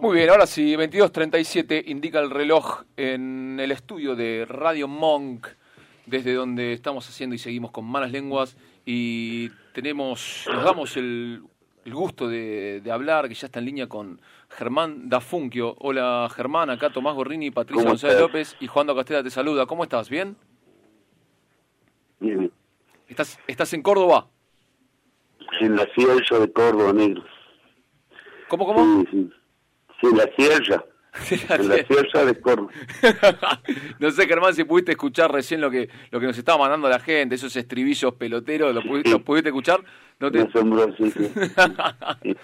Muy 0.00 0.16
bien, 0.16 0.30
ahora 0.30 0.46
sí, 0.46 0.74
22.37 0.76 1.82
indica 1.88 2.20
el 2.20 2.30
reloj 2.30 2.84
en 2.96 3.60
el 3.60 3.70
estudio 3.70 4.16
de 4.16 4.46
Radio 4.48 4.88
Monk, 4.88 5.46
desde 6.06 6.32
donde 6.32 6.72
estamos 6.72 7.06
haciendo 7.06 7.36
y 7.36 7.38
seguimos 7.38 7.70
con 7.70 7.84
malas 7.84 8.10
lenguas 8.10 8.56
y 8.86 9.50
tenemos, 9.74 10.48
nos 10.50 10.64
damos 10.64 10.96
el, 10.96 11.42
gusto 11.84 12.28
de, 12.28 12.82
hablar, 12.90 13.28
que 13.28 13.34
ya 13.34 13.44
está 13.44 13.58
en 13.58 13.66
línea 13.66 13.88
con 13.88 14.22
Germán 14.48 15.10
Dafunquio. 15.10 15.76
Hola 15.80 16.30
Germán, 16.34 16.70
acá 16.70 16.88
Tomás 16.88 17.14
Gorrini, 17.14 17.50
Patricia 17.50 17.86
González 17.86 18.20
López 18.20 18.56
y 18.58 18.68
Juan 18.68 18.86
Castela 18.86 19.22
te 19.22 19.28
saluda. 19.28 19.66
¿Cómo 19.66 19.82
estás? 19.82 20.08
¿Bien? 20.08 20.34
Bien. 22.20 22.50
¿Estás, 23.06 23.38
estás 23.46 23.70
en 23.74 23.82
Córdoba? 23.82 24.28
En 25.60 25.76
la 25.76 25.86
Cierra 25.94 26.14
de 26.14 26.50
Córdoba, 26.50 26.94
negro. 26.94 27.22
¿Cómo, 28.48 28.64
cómo? 28.64 29.02
Sí, 29.02 29.08
sí. 29.10 29.30
Sí, 30.00 30.06
la 30.14 30.30
Sierra. 30.36 30.84
en 31.30 31.68
la 31.68 31.76
Sierra 31.84 32.24
de 32.24 32.40
Córdoba. 32.40 32.72
no 33.98 34.10
sé, 34.10 34.26
Germán, 34.26 34.54
si 34.54 34.64
pudiste 34.64 34.92
escuchar 34.92 35.32
recién 35.32 35.60
lo 35.60 35.70
que 35.70 35.88
lo 36.10 36.20
que 36.20 36.26
nos 36.26 36.38
estaba 36.38 36.58
mandando 36.58 36.88
la 36.88 37.00
gente, 37.00 37.34
esos 37.34 37.54
estribillos 37.56 38.14
peloteros, 38.14 38.74
¿lo 38.74 38.82
pudiste, 38.82 39.48
escuchar? 39.48 39.82
¿No 40.20 40.30
te... 40.30 40.46
sí, 40.96 41.10
sí. 41.10 41.32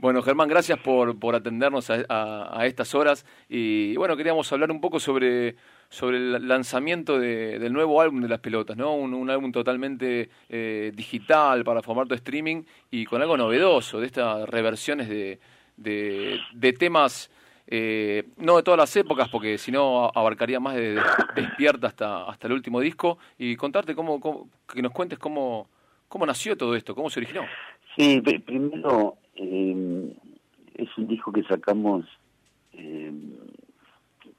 Bueno, 0.00 0.22
Germán, 0.22 0.48
gracias 0.48 0.78
por, 0.78 1.18
por 1.18 1.34
atendernos 1.34 1.90
a, 1.90 2.58
a, 2.58 2.64
estas 2.64 2.94
horas. 2.94 3.26
Y 3.50 3.94
bueno, 3.96 4.16
queríamos 4.16 4.50
hablar 4.50 4.70
un 4.70 4.80
poco 4.80 4.98
sobre, 4.98 5.56
sobre 5.90 6.16
el 6.16 6.48
lanzamiento 6.48 7.18
de, 7.18 7.58
del 7.58 7.74
nuevo 7.74 8.00
álbum 8.00 8.22
de 8.22 8.28
las 8.28 8.40
pelotas, 8.40 8.78
¿no? 8.78 8.94
Un, 8.94 9.28
álbum 9.28 9.52
totalmente 9.52 10.30
eh, 10.48 10.90
digital 10.94 11.64
para 11.64 11.82
formato 11.82 12.14
streaming 12.14 12.62
y 12.90 13.04
con 13.04 13.20
algo 13.20 13.36
novedoso 13.36 14.00
de 14.00 14.06
estas 14.06 14.48
reversiones 14.48 15.10
de, 15.10 15.38
de, 15.76 16.40
temas, 16.78 17.30
eh, 17.66 18.24
no 18.36 18.56
de 18.56 18.62
todas 18.62 18.78
las 18.78 18.94
épocas, 18.96 19.28
porque 19.28 19.58
si 19.58 19.70
no 19.70 20.10
abarcaría 20.14 20.60
más 20.60 20.74
de, 20.76 21.00
despierta 21.34 21.88
hasta, 21.88 22.24
hasta 22.24 22.46
el 22.46 22.54
último 22.54 22.80
disco, 22.80 23.18
y 23.38 23.56
contarte 23.56 23.94
cómo, 23.94 24.48
que 24.72 24.82
nos 24.82 24.92
cuentes 24.92 25.18
cómo, 25.18 25.68
cómo 26.08 26.26
nació 26.26 26.56
todo 26.56 26.74
esto, 26.74 26.94
cómo 26.94 27.10
se 27.10 27.20
originó. 27.20 27.42
Sí, 27.96 28.20
primero 28.20 29.16
eh, 29.34 30.14
es 30.74 30.88
un 30.96 31.08
disco 31.08 31.32
que 31.32 31.42
sacamos, 31.44 32.04
eh, 32.72 33.12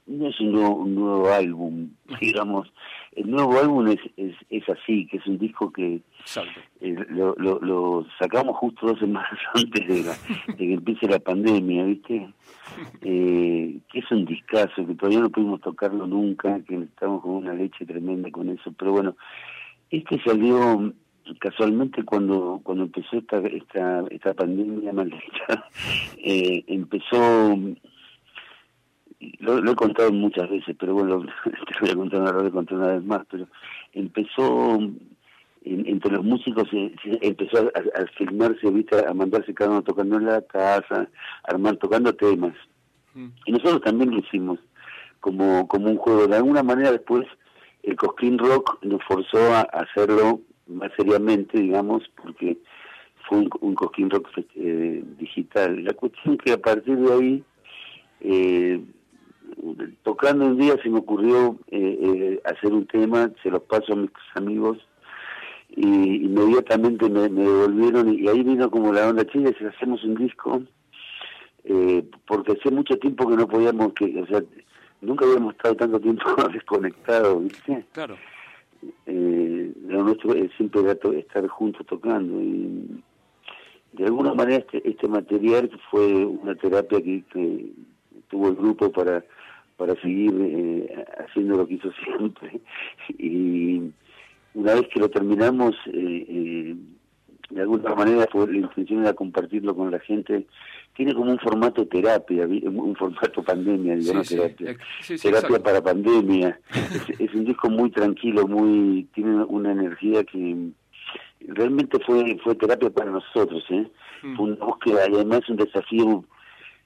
no 0.08 0.28
es 0.28 0.40
un 0.40 0.52
nuevo, 0.52 0.76
un 0.76 0.95
nuevo 0.95 1.32
álbum, 1.32 1.90
digamos, 2.20 2.72
el 3.14 3.30
nuevo 3.30 3.59
álbum 3.59 3.88
es, 3.88 4.00
es, 4.16 4.36
es 4.50 4.70
así, 4.70 5.06
que 5.08 5.17
es 5.17 5.28
un 5.28 5.38
disco 5.38 5.72
que 5.72 6.02
eh, 6.80 6.95
lo, 7.09 7.36
lo, 7.38 7.59
lo, 7.59 8.08
sacamos 8.17 8.56
justo 8.58 8.88
dos 8.88 9.00
semanas 9.00 9.38
antes 9.54 9.88
de, 9.88 10.04
de 10.04 10.58
que 10.58 10.73
empiece 10.73 11.08
la 11.08 11.20
pandemia, 11.20 11.84
¿viste? 11.86 12.30
Eh, 13.02 13.80
que 13.92 14.00
es 14.00 14.12
un 14.12 14.26
discazo, 14.26 14.88
que 14.88 14.95
todavía 14.95 15.20
no 15.20 15.30
pudimos 15.30 15.59
tocarlo 15.62 16.08
nunca, 16.08 16.62
que 16.62 16.76
estamos 16.76 17.22
con 17.22 17.32
una 17.32 17.54
leche 17.54 17.86
tremenda 17.86 18.32
con 18.32 18.50
eso, 18.50 18.73
pero 18.78 18.94
bueno, 18.94 19.16
este 19.89 20.22
salió 20.23 20.94
casualmente 21.39 22.04
cuando 22.04 22.62
cuando 22.64 22.86
empezó 22.86 23.17
esta 23.17 23.39
esta, 23.39 24.04
esta 24.09 24.34
pandemia 24.34 24.94
maldita, 24.94 25.70
eh, 26.17 26.64
empezó 26.67 27.58
lo, 29.39 29.72
he 29.72 29.75
contado 29.75 30.11
muchas 30.11 30.50
veces, 30.50 30.75
pero 30.80 30.94
bueno, 30.94 31.25
te 31.44 31.80
voy 31.81 31.89
a 31.89 31.95
contar 31.95 32.22
una, 32.22 32.31
lo 32.31 32.52
contar 32.52 32.77
una 32.77 32.88
vez 32.88 33.03
más, 33.03 33.22
pero 33.30 33.47
empezó 33.94 34.80
entre 35.64 36.11
los 36.11 36.23
músicos 36.23 36.67
empezó 37.22 37.72
a, 37.75 38.05
filmarse, 38.17 38.69
¿viste? 38.72 39.05
a 39.05 39.14
mandarse 39.14 39.53
cada 39.53 39.69
uno 39.69 39.83
tocando 39.83 40.17
en 40.17 40.25
la 40.25 40.42
casa, 40.42 41.08
armar 41.44 41.77
tocando 41.77 42.16
temas. 42.16 42.55
Mm. 43.14 43.27
Y 43.45 43.52
nosotros 43.52 43.81
también 43.81 44.09
lo 44.09 44.19
hicimos 44.19 44.59
como, 45.19 45.67
como 45.67 45.89
un 45.92 45.97
juego. 45.97 46.27
De 46.27 46.38
alguna 46.38 46.64
manera 46.64 46.92
después 46.92 47.27
el 47.83 47.95
Cosquín 47.95 48.39
Rock 48.39 48.83
nos 48.83 49.04
forzó 49.04 49.54
a 49.54 49.61
hacerlo 49.61 50.42
más 50.65 50.92
seriamente, 50.98 51.60
digamos, 51.60 52.10
porque 52.21 52.58
fue 53.27 53.39
un, 53.39 53.49
un 53.61 53.76
Cosquín 53.76 54.10
Rock 54.10 54.30
eh, 54.55 55.04
digital. 55.20 55.83
La 55.83 55.93
cuestión 55.93 56.37
que 56.37 56.54
a 56.54 56.58
partir 56.58 56.98
de 56.98 57.14
ahí 57.14 57.43
eh, 58.21 58.81
tocando 60.04 60.45
un 60.45 60.58
día 60.58 60.76
se 60.82 60.89
me 60.89 60.99
ocurrió 60.99 61.58
eh, 61.67 61.98
eh, 62.02 62.42
hacer 62.45 62.73
un 62.73 62.86
tema, 62.88 63.32
se 63.44 63.49
los 63.49 63.61
paso 63.64 63.94
a 63.94 63.95
mis 63.95 64.11
amigos 64.36 64.77
y 65.76 66.26
inmediatamente 66.26 67.10
me, 67.10 67.30
devolvieron 67.30 68.14
y 68.14 68.27
ahí 68.27 68.44
vino 68.44 68.70
como 68.70 68.92
la 68.92 69.08
onda 69.08 69.26
chile, 69.26 69.55
si 69.58 69.66
hacemos 69.66 70.04
un 70.04 70.16
disco, 70.16 70.61
eh, 71.64 72.04
porque 72.27 72.54
hace 72.54 72.72
mucho 72.72 72.98
tiempo 72.98 73.27
que 73.30 73.38
no 73.38 73.48
podíamos, 73.48 73.94
que 73.94 74.22
o 74.22 74.27
sea, 74.27 74.44
nunca 75.02 75.26
habíamos 75.26 75.54
estado 75.54 75.76
tanto 75.76 75.99
tiempo 75.99 76.23
desconectados, 76.54 77.43
¿viste? 77.43 77.86
Claro. 77.93 78.17
Eh, 79.05 79.72
lo 79.88 80.04
nuestro 80.04 80.33
es 80.33 80.52
siempre 80.58 80.82
estar 81.20 81.48
juntos 81.48 81.86
tocando 81.86 82.42
y 82.42 83.04
de 83.93 84.05
alguna 84.05 84.33
manera 84.33 84.58
este, 84.58 84.89
este 84.89 85.08
material 85.08 85.70
fue 85.92 86.26
una 86.26 86.55
terapia 86.55 86.99
que, 87.02 87.23
que 87.32 87.72
tuvo 88.30 88.48
el 88.48 88.55
grupo 88.55 88.92
para 88.92 89.23
para 89.81 89.99
seguir 89.99 90.31
eh, 90.39 91.05
haciendo 91.25 91.58
lo 91.58 91.67
que 91.67 91.73
hizo 91.73 91.92
siempre. 92.05 92.61
Y 93.17 93.81
una 94.53 94.75
vez 94.75 94.87
que 94.93 94.99
lo 94.99 95.09
terminamos, 95.09 95.73
eh, 95.87 96.25
eh, 96.30 96.75
de 97.49 97.61
alguna 97.61 97.95
manera 97.95 98.27
la 98.31 98.58
intención 98.58 99.02
era 99.02 99.14
compartirlo 99.15 99.75
con 99.75 99.89
la 99.89 99.99
gente. 99.99 100.45
Tiene 100.95 101.15
como 101.15 101.31
un 101.31 101.39
formato 101.39 101.87
terapia, 101.87 102.45
un 102.45 102.95
formato 102.95 103.42
pandemia, 103.52 103.95
digamos, 103.95 104.27
terapia. 104.27 104.77
terapia 105.19 105.59
para 105.64 105.81
pandemia. 105.81 106.59
es, 107.17 107.33
un 107.33 107.45
disco 107.45 107.71
muy 107.71 107.89
tranquilo, 107.89 108.48
muy 108.48 109.08
tiene 109.15 109.43
una 109.45 109.71
energía 109.71 110.23
que 110.25 110.58
realmente 111.39 111.98
fue 112.05 112.37
fue 112.43 112.53
terapia 112.53 112.92
para 112.92 113.09
nosotros. 113.09 113.63
¿eh? 113.71 113.87
Mm. 114.21 114.36
Fue 114.36 114.45
una 114.45 114.63
búsqueda 114.63 115.09
y 115.09 115.15
además 115.15 115.49
un 115.49 115.58
desafío. 115.58 116.23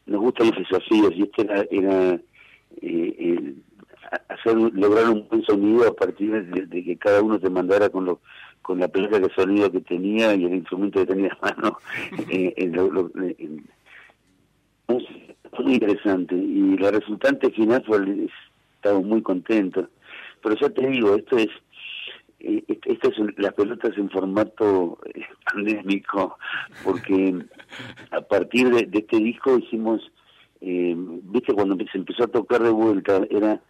Nos 0.06 0.22
gustan 0.22 0.48
los 0.48 0.60
desafíos 0.60 1.12
y 1.14 1.24
este 1.24 1.42
era, 1.42 1.66
era 1.70 2.20
eh, 2.82 3.56
hacer 4.30 4.56
lograr 4.56 5.10
un 5.10 5.28
buen 5.28 5.44
sonido 5.44 5.88
a 5.88 5.94
partir 5.94 6.32
de, 6.32 6.84
que 6.84 6.98
cada 6.98 7.22
uno 7.22 7.40
te 7.40 7.50
mandara 7.50 7.90
con 7.90 8.06
lo 8.06 8.22
con 8.62 8.80
la 8.80 8.88
placa 8.88 9.20
de 9.20 9.30
sonido 9.36 9.72
que 9.72 9.82
tenía 9.82 10.34
y 10.34 10.44
el 10.44 10.56
instrumento 10.56 11.00
que 11.00 11.14
tenía 11.14 11.38
a 11.40 11.54
mano. 11.54 11.78
Eh, 12.30 12.72
muy 15.64 15.74
interesante. 15.74 16.36
Y 16.36 16.78
la 16.78 16.92
resultante 16.92 17.50
final 17.52 17.84
fue 17.86 18.30
estamos 18.76 19.04
muy 19.04 19.22
contentos. 19.22 19.88
Pero 20.42 20.56
ya 20.56 20.70
te 20.70 20.88
digo 20.88 21.16
esto 21.16 21.38
es 21.38 21.50
eh, 22.40 22.64
esto 22.68 23.10
es 23.10 23.18
las 23.38 23.54
pelotas 23.54 23.98
en 23.98 24.10
formato 24.10 25.00
eh, 25.14 25.22
pandémico 25.52 26.38
porque 26.84 27.36
a 28.12 28.22
partir 28.22 28.70
de 28.70 29.00
este 29.00 29.18
disco 29.18 29.58
hicimos 29.58 30.02
eh, 30.68 30.96
viste 30.98 31.54
cuando 31.54 31.78
se 31.92 32.00
empezó 32.00 32.24
a 32.24 32.28
tocar 32.28 32.64
de 32.64 32.72
vuelta 32.72 33.22
era 33.30 33.62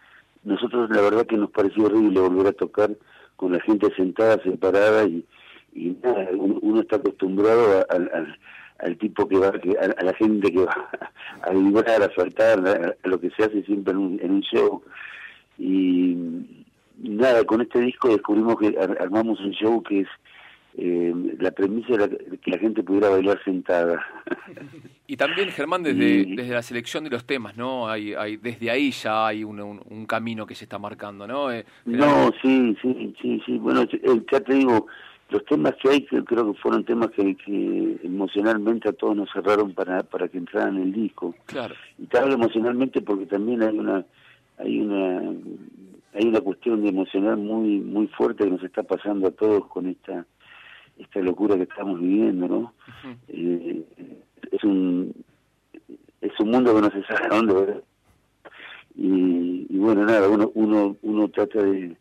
nosotros 0.46 0.90
la 0.92 1.02
verdad 1.02 1.26
que 1.26 1.36
nos 1.36 1.52
pareció 1.52 1.88
horrible 1.88 2.22
volver 2.22 2.48
a 2.48 2.54
tocar 2.54 2.90
con 3.36 3.52
la 3.52 3.60
gente 3.60 3.94
sentada 3.98 4.42
separada 4.42 5.04
y, 5.04 5.26
y 5.74 5.98
nada 6.02 6.30
uno, 6.34 6.80
está 6.80 6.96
acostumbrado 6.96 7.86
al, 7.90 8.38
al, 8.80 8.98
tipo 8.98 9.28
que 9.28 9.38
va 9.38 9.50
a, 9.50 10.04
la 10.04 10.14
gente 10.14 10.50
que 10.54 10.64
va 10.64 10.90
a 11.42 11.50
vibrar 11.52 12.02
a 12.02 12.16
saltar 12.16 12.96
a, 13.04 13.08
lo 13.10 13.20
que 13.20 13.30
se 13.32 13.44
hace 13.44 13.64
siempre 13.64 13.92
en 13.92 14.00
un, 14.00 14.20
en 14.22 14.32
un 14.32 14.42
show. 14.42 14.82
Y 15.58 16.16
nada 16.98 17.44
con 17.44 17.62
este 17.62 17.82
disco 17.82 18.08
descubrimos 18.08 18.56
que 18.58 18.78
armamos 19.00 19.42
un 19.42 19.52
show 19.52 19.84
que 19.84 20.02
es 20.02 20.08
eh, 20.78 21.14
la 21.40 21.52
premisa 21.52 21.94
era 21.94 22.08
que 22.10 22.52
la 22.52 22.58
gente 22.58 22.84
pudiera 22.84 23.10
bailar 23.10 23.42
sentada. 23.44 24.04
Y 25.08 25.18
también, 25.18 25.50
Germán, 25.50 25.84
desde, 25.84 26.26
desde 26.26 26.52
la 26.52 26.64
selección 26.64 27.04
de 27.04 27.12
los 27.12 27.26
temas, 27.26 27.56
¿no? 27.56 27.88
Hay, 27.88 28.16
hay, 28.16 28.38
desde 28.38 28.72
ahí 28.72 28.90
ya 28.90 29.28
hay 29.28 29.44
un, 29.44 29.60
un, 29.62 30.06
camino 30.08 30.48
que 30.48 30.56
se 30.56 30.66
está 30.66 30.80
marcando, 30.80 31.28
¿no? 31.28 31.52
Eh, 31.52 31.64
no, 31.86 32.32
sí, 32.42 32.76
sí, 32.82 33.14
sí, 33.22 33.40
sí. 33.46 33.58
Bueno, 33.60 33.84
eh, 33.84 34.22
ya 34.32 34.40
te 34.40 34.56
digo, 34.56 34.88
los 35.30 35.46
temas 35.46 35.76
que 35.76 35.90
hay 35.90 36.06
creo 36.06 36.52
que 36.52 36.60
fueron 36.60 36.84
temas 36.84 37.12
que, 37.12 37.36
que 37.36 38.00
emocionalmente 38.04 38.90
a 38.90 38.94
todos 38.94 39.16
nos 39.16 39.32
cerraron 39.32 39.74
para, 39.76 40.02
para 40.02 40.28
que 40.28 40.40
entraran 40.40 40.78
en 40.78 40.84
el 40.84 40.94
disco. 40.94 41.36
Claro. 41.46 41.76
Y 42.00 42.08
te 42.08 42.18
hablo 42.18 42.34
emocionalmente 42.34 43.02
porque 43.02 43.28
también 43.28 43.62
hay 43.62 43.78
una 43.78 44.06
hay 44.58 44.80
una 44.80 45.34
hay 46.14 46.28
una 46.28 46.42
cuestión 46.42 46.82
de 46.82 46.90
emocional 46.90 47.38
muy 47.38 47.80
muy 47.80 48.08
fuerte 48.08 48.44
que 48.44 48.50
nos 48.50 48.64
está 48.64 48.84
pasando 48.84 49.28
a 49.28 49.32
todos 49.32 49.68
con 49.68 49.88
esta 49.88 50.26
esta 50.98 51.20
locura 51.20 51.56
que 51.56 51.64
estamos 51.64 52.00
viviendo, 52.00 52.48
¿no? 52.48 52.74
eh, 53.28 53.84
es 54.52 54.64
un 54.64 55.14
es 56.22 56.40
un 56.40 56.50
mundo 56.50 56.74
que 56.74 56.82
no 56.82 56.92
se 56.92 57.04
sabe 57.04 57.26
a 57.26 57.36
dónde 57.36 57.54
¿verdad? 57.54 57.84
Y, 58.96 59.68
y, 59.70 59.78
bueno 59.78 60.06
nada 60.06 60.30
uno 60.30 60.52
uno 60.56 60.96
uno 61.02 61.28
trata 61.30 61.62
de 61.62 61.98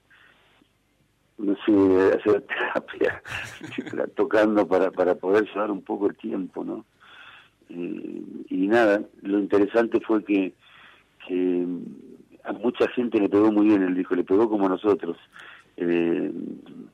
no 1.38 1.56
sé 1.66 1.72
de 1.72 2.14
hacer 2.14 2.40
terapia 2.42 3.22
tocando 4.14 4.66
para 4.66 4.90
para 4.92 5.14
poder 5.16 5.44
llevar 5.46 5.70
un 5.70 5.82
poco 5.82 6.06
el 6.06 6.16
tiempo 6.16 6.64
no 6.64 6.84
Eh, 7.70 8.22
y 8.50 8.66
nada, 8.68 9.02
lo 9.22 9.38
interesante 9.38 9.98
fue 10.00 10.22
que, 10.22 10.52
que 11.26 11.66
a 12.44 12.52
mucha 12.52 12.86
gente 12.88 13.18
le 13.18 13.28
pegó 13.28 13.50
muy 13.50 13.66
bien 13.66 13.82
el 13.82 13.94
disco, 13.94 14.14
le 14.14 14.24
pegó 14.24 14.48
como 14.48 14.66
a 14.66 14.70
nosotros, 14.70 15.16
eh, 15.76 16.30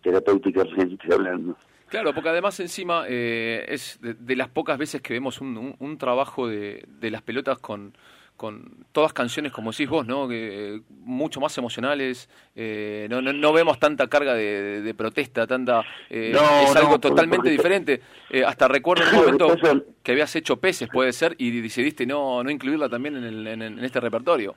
terapéuticamente 0.02 1.12
hablando. 1.12 1.56
Claro, 1.88 2.14
porque 2.14 2.28
además 2.28 2.58
encima 2.60 3.04
eh, 3.08 3.64
es 3.68 3.98
de, 4.00 4.36
las 4.36 4.48
pocas 4.48 4.78
veces 4.78 5.02
que 5.02 5.12
vemos 5.12 5.40
un, 5.40 5.74
un, 5.76 5.98
trabajo 5.98 6.46
de, 6.46 6.84
de, 6.86 7.10
las 7.10 7.20
pelotas 7.22 7.58
con, 7.58 7.94
con 8.40 8.86
todas 8.90 9.12
canciones, 9.12 9.52
como 9.52 9.70
decís 9.70 9.86
vos, 9.86 10.06
¿no? 10.06 10.26
Que, 10.26 10.80
mucho 11.04 11.40
más 11.40 11.58
emocionales, 11.58 12.26
eh, 12.56 13.06
no, 13.10 13.20
no, 13.20 13.52
vemos 13.52 13.78
tanta 13.78 14.06
carga 14.06 14.32
de, 14.32 14.94
protesta, 14.96 15.46
tanta 15.46 15.84
eh, 16.08 16.34
es 16.64 16.74
algo 16.74 16.98
totalmente 16.98 17.50
diferente. 17.50 18.00
Eh, 18.30 18.42
hasta 18.42 18.66
recuerdo 18.66 19.04
un 19.10 19.14
momento 19.14 19.54
que 20.02 20.12
habías 20.12 20.34
hecho 20.36 20.56
peces, 20.56 20.88
puede 20.88 21.12
ser, 21.12 21.34
y 21.36 21.60
decidiste 21.60 22.06
no, 22.06 22.42
no 22.42 22.48
incluirla 22.48 22.88
también 22.88 23.16
en, 23.16 23.24
el, 23.24 23.46
en, 23.46 23.78
este 23.80 24.00
repertorio. 24.00 24.56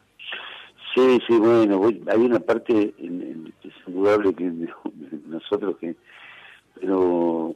Sí, 0.94 1.20
sí, 1.28 1.38
bueno, 1.38 1.82
hay 2.08 2.20
una 2.20 2.40
parte 2.40 2.94
en, 3.00 3.52
es 3.64 3.74
indudable 3.88 4.34
que 4.34 4.52
nosotros 5.28 5.78
que 5.78 5.96
pero 6.80 7.56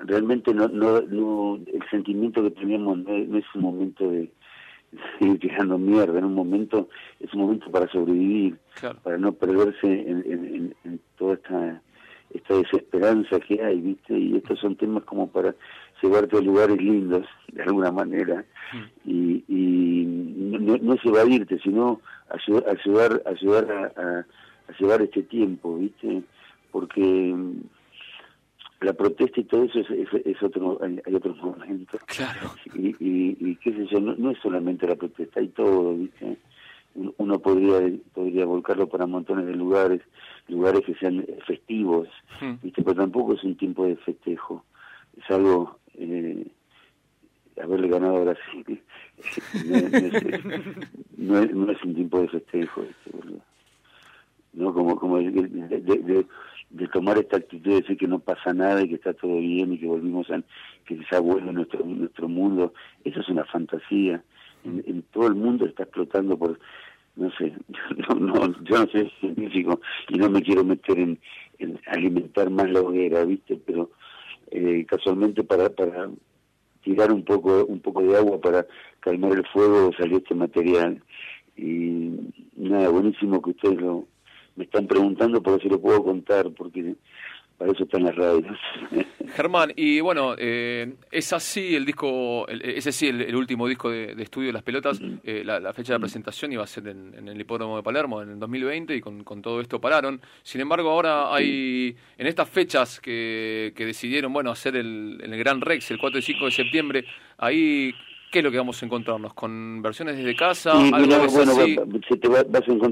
realmente 0.00 0.52
no, 0.54 0.68
no, 0.68 1.00
no 1.02 1.56
el 1.56 1.82
sentimiento 1.90 2.42
que 2.42 2.50
teníamos 2.50 2.98
no, 2.98 3.14
es 3.14 3.44
un 3.54 3.62
momento 3.62 4.10
de 4.10 4.30
seguir 5.18 5.38
tirando 5.38 5.78
mierda, 5.78 6.18
en 6.18 6.24
un 6.24 6.34
momento 6.34 6.88
es 7.20 7.32
un 7.34 7.42
momento 7.42 7.70
para 7.70 7.88
sobrevivir, 7.88 8.58
para 9.02 9.18
no 9.18 9.32
perderse 9.32 9.86
en, 9.86 10.74
en, 10.84 11.00
toda 11.16 11.34
esta 11.34 11.82
esta 12.30 12.54
desesperanza 12.54 13.40
que 13.40 13.62
hay, 13.62 13.80
¿viste? 13.80 14.18
Y 14.18 14.36
estos 14.36 14.58
son 14.60 14.76
temas 14.76 15.04
como 15.04 15.28
para 15.28 15.54
llevarte 16.02 16.36
a 16.36 16.40
lugares 16.40 16.76
lindos, 16.80 17.26
de 17.52 17.62
alguna 17.62 17.90
manera, 17.90 18.44
mm. 18.72 19.10
y, 19.10 19.44
y 19.48 20.04
no, 20.06 20.76
no 20.76 20.94
es 20.94 21.04
evadirte, 21.04 21.58
sino 21.58 22.00
ayudar, 22.30 22.64
ayudar, 22.68 23.22
ayudar 23.26 23.72
a, 23.72 24.00
a, 24.00 24.18
a 24.20 24.78
llevar 24.78 25.02
este 25.02 25.22
tiempo, 25.24 25.76
¿viste? 25.78 26.22
Porque 26.70 27.34
la 28.80 28.92
protesta 28.92 29.40
y 29.40 29.44
todo 29.44 29.64
eso 29.64 29.80
es, 29.80 30.08
es, 30.24 30.42
otro 30.42 30.78
hay, 30.82 31.14
otros 31.14 31.36
momentos 31.38 32.00
claro 32.06 32.54
y, 32.74 32.88
y, 33.00 33.36
y, 33.40 33.56
qué 33.56 33.72
sé 33.72 33.86
yo 33.86 34.00
no, 34.00 34.30
es 34.30 34.38
solamente 34.38 34.86
la 34.86 34.94
protesta 34.94 35.40
hay 35.40 35.48
todo 35.48 35.94
viste 35.96 36.36
uno 37.16 37.38
podría 37.38 37.80
podría 38.12 38.44
volcarlo 38.44 38.88
para 38.88 39.06
montones 39.06 39.46
de 39.46 39.54
lugares 39.54 40.00
lugares 40.48 40.82
que 40.84 40.94
sean 40.94 41.24
festivos 41.46 42.08
hmm. 42.40 42.54
viste 42.62 42.82
pero 42.82 42.96
tampoco 42.96 43.34
es 43.34 43.44
un 43.44 43.56
tiempo 43.56 43.86
de 43.86 43.96
festejo. 43.96 44.64
Es 45.16 45.30
algo 45.30 45.78
eh, 45.94 46.46
haberle 47.60 47.88
ganado 47.88 48.16
a 48.16 48.24
Brasil. 48.24 48.82
No, 51.18 51.44
no, 51.44 51.72
es, 51.72 51.82
un 51.82 51.94
tiempo 51.94 52.20
de 52.20 52.28
festejo 52.28 52.84
no 54.52 54.72
como 54.72 54.96
como 54.96 55.18
de 55.18 56.24
de 56.70 56.86
tomar 56.88 57.18
esta 57.18 57.38
actitud 57.38 57.70
de 57.70 57.80
decir 57.80 57.96
que 57.96 58.06
no 58.06 58.18
pasa 58.18 58.52
nada 58.52 58.82
y 58.82 58.88
que 58.88 58.96
está 58.96 59.14
todo 59.14 59.38
bien 59.38 59.72
y 59.72 59.78
que 59.78 59.86
volvimos 59.86 60.30
a 60.30 60.42
que 60.84 60.98
ya 61.10 61.20
vuelve 61.20 61.52
nuestro 61.52 61.84
nuestro 61.84 62.28
mundo 62.28 62.74
eso 63.04 63.20
es 63.20 63.28
una 63.28 63.44
fantasía 63.44 64.22
en, 64.64 65.02
todo 65.12 65.28
el 65.28 65.34
mundo 65.34 65.66
está 65.66 65.84
explotando 65.84 66.36
por 66.36 66.58
no 67.16 67.30
sé 67.32 67.52
no, 68.08 68.14
no 68.14 68.64
yo 68.64 68.78
no 68.78 68.90
soy 68.90 69.10
científico 69.20 69.80
y 70.08 70.18
no 70.18 70.30
me 70.30 70.42
quiero 70.42 70.64
meter 70.64 70.98
en, 70.98 71.18
alimentar 71.86 72.50
más 72.50 72.70
la 72.70 72.80
hoguera 72.80 73.24
viste 73.24 73.60
pero 73.64 73.90
eh, 74.50 74.84
casualmente 74.86 75.42
para 75.44 75.68
para 75.70 76.10
tirar 76.82 77.12
un 77.12 77.24
poco 77.24 77.64
un 77.66 77.80
poco 77.80 78.02
de 78.02 78.16
agua 78.16 78.40
para 78.40 78.66
calmar 79.00 79.32
el 79.32 79.46
fuego 79.46 79.90
salió 79.98 80.18
este 80.18 80.34
material 80.34 81.02
y 81.56 82.10
nada 82.56 82.88
buenísimo 82.88 83.42
que 83.42 83.50
ustedes 83.50 83.80
lo 83.80 84.06
me 84.58 84.64
están 84.64 84.88
preguntando 84.88 85.40
por 85.40 85.62
si 85.62 85.68
lo 85.68 85.80
puedo 85.80 86.02
contar, 86.02 86.50
porque 86.50 86.96
para 87.58 87.72
eso 87.72 87.84
están 87.84 88.04
las 88.04 88.14
radios. 88.14 88.56
Germán, 89.34 89.72
y 89.76 90.00
bueno, 90.00 90.34
eh, 90.38 90.94
es 91.10 91.32
así 91.32 91.74
el 91.74 91.84
disco, 91.84 92.46
ese 92.48 92.92
sí, 92.92 93.08
el, 93.08 93.34
último 93.34 93.66
disco 93.66 93.90
de, 93.90 94.12
estudio 94.22 94.46
de 94.46 94.52
las 94.52 94.62
pelotas, 94.62 95.00
eh, 95.24 95.42
la, 95.44 95.72
fecha 95.74 95.92
de 95.92 96.00
presentación 96.00 96.52
iba 96.52 96.62
a 96.62 96.66
ser 96.66 96.88
en, 96.88 97.28
el 97.28 97.40
hipódromo 97.40 97.76
de 97.76 97.82
Palermo 97.82 98.22
en 98.22 98.30
el 98.30 98.38
2020 98.38 98.94
y 98.94 99.00
con, 99.00 99.24
todo 99.42 99.60
esto 99.60 99.80
pararon. 99.80 100.20
Sin 100.42 100.60
embargo, 100.60 100.90
ahora 100.90 101.34
hay, 101.34 101.96
en 102.16 102.26
estas 102.26 102.48
fechas 102.48 103.00
que, 103.00 103.72
decidieron, 103.76 104.32
bueno, 104.32 104.50
hacer 104.50 104.76
el, 104.76 105.18
el 105.20 105.36
Gran 105.36 105.60
Rex 105.60 105.90
el 105.90 105.98
4 105.98 106.18
y 106.20 106.22
5 106.22 106.44
de 106.44 106.50
septiembre, 106.50 107.04
ahí 107.38 107.92
¿Qué 108.30 108.40
es 108.40 108.44
lo 108.44 108.50
que 108.50 108.58
vamos 108.58 108.82
a 108.82 108.86
encontrarnos? 108.86 109.32
¿Con 109.32 109.80
versiones 109.80 110.18
desde 110.18 110.36
casa? 110.36 110.74
bueno, 110.74 111.16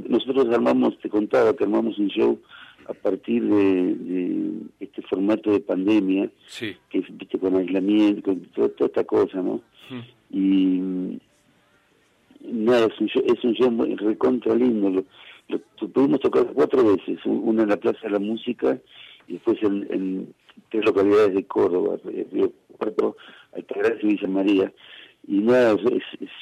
nosotros 0.09 0.47
armamos, 0.51 0.99
te 0.99 1.11
contaba 1.11 1.55
que 1.55 1.65
armamos 1.65 1.99
un 1.99 2.09
show 2.09 2.41
a 2.89 2.95
partir 2.95 3.45
de, 3.45 4.53
este 4.81 5.03
formato 5.03 5.53
de 5.53 5.61
pandemia, 5.61 6.31
que 6.59 7.01
viste 7.01 7.39
con 7.39 7.57
aislamiento, 7.57 8.23
con 8.23 8.41
toda, 8.55 8.87
esta 8.87 9.05
cosa, 9.05 9.43
¿no? 9.43 9.61
Y 10.31 11.19
nada, 12.43 12.87
es 12.87 13.01
un 13.01 13.07
show, 13.09 13.23
es 13.27 13.45
un 13.45 13.55
show 13.55 13.71
muy 13.71 13.95
recontra 13.97 14.55
lindo. 14.55 15.05
Lo, 15.49 15.59
pudimos 15.89 16.21
tocar 16.21 16.47
cuatro 16.53 16.85
veces, 16.85 17.19
una 17.25 17.63
en 17.63 17.69
la 17.69 17.77
Plaza 17.77 18.01
de 18.03 18.11
la 18.11 18.19
Música 18.19 18.79
y 19.29 19.35
después 19.35 19.63
en, 19.63 20.35
tres 20.71 20.85
localidades 20.85 21.35
de 21.35 21.45
Córdoba, 21.45 21.99
Río 22.33 22.53
Cuarto, 22.79 23.17
Altagracia 23.53 23.99
y 24.03 24.07
Villa 24.15 24.29
María 24.29 24.73
y 25.27 25.39
nada, 25.39 25.77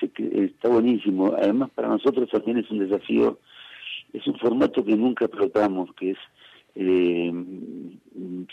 está 0.00 0.68
buenísimo. 0.68 1.34
Además, 1.36 1.70
para 1.74 1.88
nosotros 1.88 2.28
también 2.30 2.58
es 2.58 2.70
un 2.70 2.80
desafío, 2.80 3.38
es 4.14 4.26
un 4.26 4.38
formato 4.38 4.84
que 4.84 4.96
nunca 4.96 5.26
explotamos, 5.26 5.90
que 5.94 6.12
es 6.12 6.18
eh, 6.76 7.32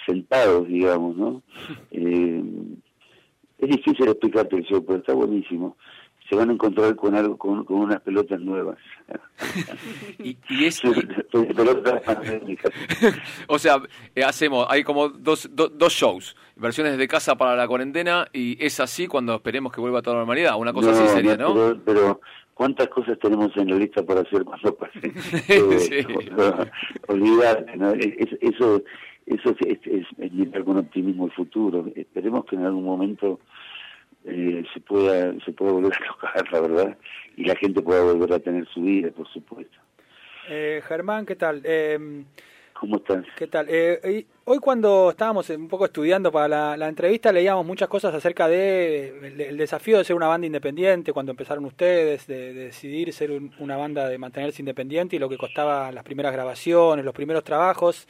sentados, 0.05 0.67
digamos, 0.67 1.15
¿no? 1.15 1.41
Eh, 1.91 2.43
es 3.59 3.69
difícil 3.69 4.07
explicarte 4.07 4.55
el 4.55 4.63
show, 4.63 4.83
pero 4.83 4.99
está 4.99 5.13
buenísimo. 5.13 5.77
Se 6.27 6.35
van 6.35 6.49
a 6.49 6.53
encontrar 6.53 6.95
con 6.95 7.13
algo 7.13 7.37
con, 7.37 7.63
unas 7.67 8.01
pelotas 8.01 8.39
nuevas. 8.39 8.77
Y, 10.19 10.37
y 10.49 10.65
es 10.65 10.81
pelotas 11.31 12.01
o 13.47 13.57
sea 13.57 13.81
eh, 14.13 14.23
hacemos 14.23 14.67
hay 14.69 14.83
como 14.83 15.09
dos, 15.09 15.49
dos 15.51 15.93
shows 15.93 16.35
versiones 16.55 16.97
de 16.97 17.07
casa 17.07 17.35
para 17.35 17.55
la 17.55 17.67
cuarentena 17.67 18.27
y 18.31 18.63
es 18.63 18.79
así 18.79 19.07
cuando 19.07 19.33
esperemos 19.33 19.73
que 19.73 19.81
vuelva 19.81 19.99
a 19.99 20.01
toda 20.01 20.17
normalidad. 20.17 20.57
Una 20.57 20.73
cosa 20.73 20.91
así 20.91 21.07
sería 21.07 21.35
no, 21.35 21.81
pero, 21.83 22.21
cuántas 22.61 22.89
cosas 22.89 23.17
tenemos 23.17 23.57
en 23.57 23.71
la 23.71 23.75
lista 23.75 24.03
para 24.03 24.21
hacer 24.21 24.43
cuando 24.43 24.75
pase 24.77 25.11
eh, 25.47 26.05
olvidar 27.07 27.65
¿no? 27.75 27.91
eso 27.93 28.83
eso 29.25 29.55
es, 29.65 29.79
es, 29.83 30.05
es 30.19 30.31
mirar 30.31 30.63
con 30.63 30.77
optimismo 30.77 31.25
el 31.25 31.31
futuro 31.31 31.87
esperemos 31.95 32.45
que 32.45 32.57
en 32.57 32.65
algún 32.65 32.83
momento 32.83 33.39
eh, 34.25 34.63
se 34.71 34.79
pueda 34.79 35.33
se 35.43 35.51
pueda 35.53 35.71
volver 35.71 35.91
a 35.91 36.13
tocar, 36.13 36.53
la 36.53 36.61
verdad, 36.61 36.97
y 37.35 37.45
la 37.45 37.55
gente 37.55 37.81
pueda 37.81 38.03
volver 38.03 38.31
a 38.33 38.39
tener 38.39 38.67
su 38.67 38.83
vida, 38.83 39.09
por 39.09 39.27
supuesto. 39.29 39.79
Eh, 40.47 40.83
Germán, 40.87 41.25
¿qué 41.25 41.35
tal? 41.35 41.63
Eh, 41.63 41.97
¿Cómo 42.81 42.97
estás? 42.97 43.23
¿Qué 43.37 43.45
tal? 43.45 43.67
Eh, 43.69 44.25
hoy 44.45 44.57
cuando 44.57 45.11
estábamos 45.11 45.47
un 45.51 45.67
poco 45.67 45.85
estudiando 45.85 46.31
para 46.31 46.75
la, 46.75 46.87
entrevista 46.87 47.31
leíamos 47.31 47.63
muchas 47.63 47.87
cosas 47.87 48.11
acerca 48.15 48.47
de 48.47 49.45
el, 49.49 49.55
desafío 49.55 49.99
de 49.99 50.03
ser 50.03 50.15
una 50.15 50.25
banda 50.25 50.47
independiente, 50.47 51.13
cuando 51.13 51.31
empezaron 51.31 51.63
ustedes, 51.65 52.25
de, 52.25 52.55
decidir 52.55 53.13
ser 53.13 53.39
una 53.59 53.77
banda 53.77 54.09
de 54.09 54.17
mantenerse 54.17 54.63
independiente 54.63 55.15
y 55.15 55.19
lo 55.19 55.29
que 55.29 55.37
costaba 55.37 55.91
las 55.91 56.03
primeras 56.03 56.33
grabaciones, 56.33 57.05
los 57.05 57.13
primeros 57.13 57.43
trabajos. 57.43 58.07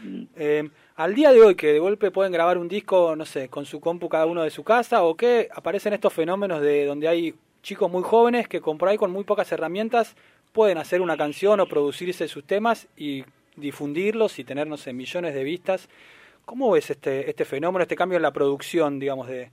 Mm. 0.00 0.22
Eh, 0.36 0.68
al 0.96 1.14
día 1.14 1.32
de 1.32 1.40
hoy 1.40 1.54
que 1.54 1.72
de 1.72 1.78
golpe 1.78 2.10
pueden 2.10 2.30
grabar 2.30 2.58
un 2.58 2.68
disco, 2.68 3.16
no 3.16 3.24
sé, 3.24 3.48
con 3.48 3.64
su 3.64 3.80
compu 3.80 4.10
cada 4.10 4.26
uno 4.26 4.42
de 4.42 4.50
su 4.50 4.62
casa 4.62 5.02
o 5.02 5.16
que 5.16 5.48
aparecen 5.54 5.94
estos 5.94 6.12
fenómenos 6.12 6.60
de 6.60 6.84
donde 6.84 7.08
hay 7.08 7.34
chicos 7.62 7.90
muy 7.90 8.02
jóvenes 8.02 8.48
que 8.48 8.60
por 8.60 8.86
ahí 8.86 8.98
con 8.98 9.12
muy 9.12 9.24
pocas 9.24 9.50
herramientas 9.50 10.14
pueden 10.52 10.76
hacer 10.76 11.00
una 11.00 11.16
canción 11.16 11.58
o 11.60 11.66
producirse 11.66 12.28
sus 12.28 12.44
temas 12.44 12.86
y 12.98 13.24
difundirlos 13.60 14.38
y 14.38 14.44
tener, 14.44 14.66
no 14.66 14.76
sé, 14.76 14.92
millones 14.92 15.34
de 15.34 15.44
vistas. 15.44 15.88
¿Cómo 16.44 16.70
ves 16.72 16.90
este, 16.90 17.28
este 17.28 17.44
fenómeno, 17.44 17.82
este 17.82 17.96
cambio 17.96 18.16
en 18.16 18.22
la 18.22 18.32
producción, 18.32 18.98
digamos, 18.98 19.28
de, 19.28 19.50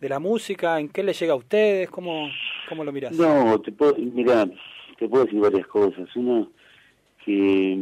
de 0.00 0.08
la 0.08 0.18
música? 0.18 0.80
¿En 0.80 0.88
qué 0.88 1.02
le 1.02 1.12
llega 1.12 1.32
a 1.32 1.36
ustedes? 1.36 1.90
¿Cómo, 1.90 2.28
cómo 2.68 2.84
lo 2.84 2.92
miras? 2.92 3.12
No, 3.12 3.60
te 3.60 3.72
puedo, 3.72 3.96
mira, 3.96 4.46
te 4.98 5.08
puedo 5.08 5.24
decir 5.24 5.40
varias 5.40 5.66
cosas. 5.66 6.08
Uno, 6.16 6.50
que 7.24 7.78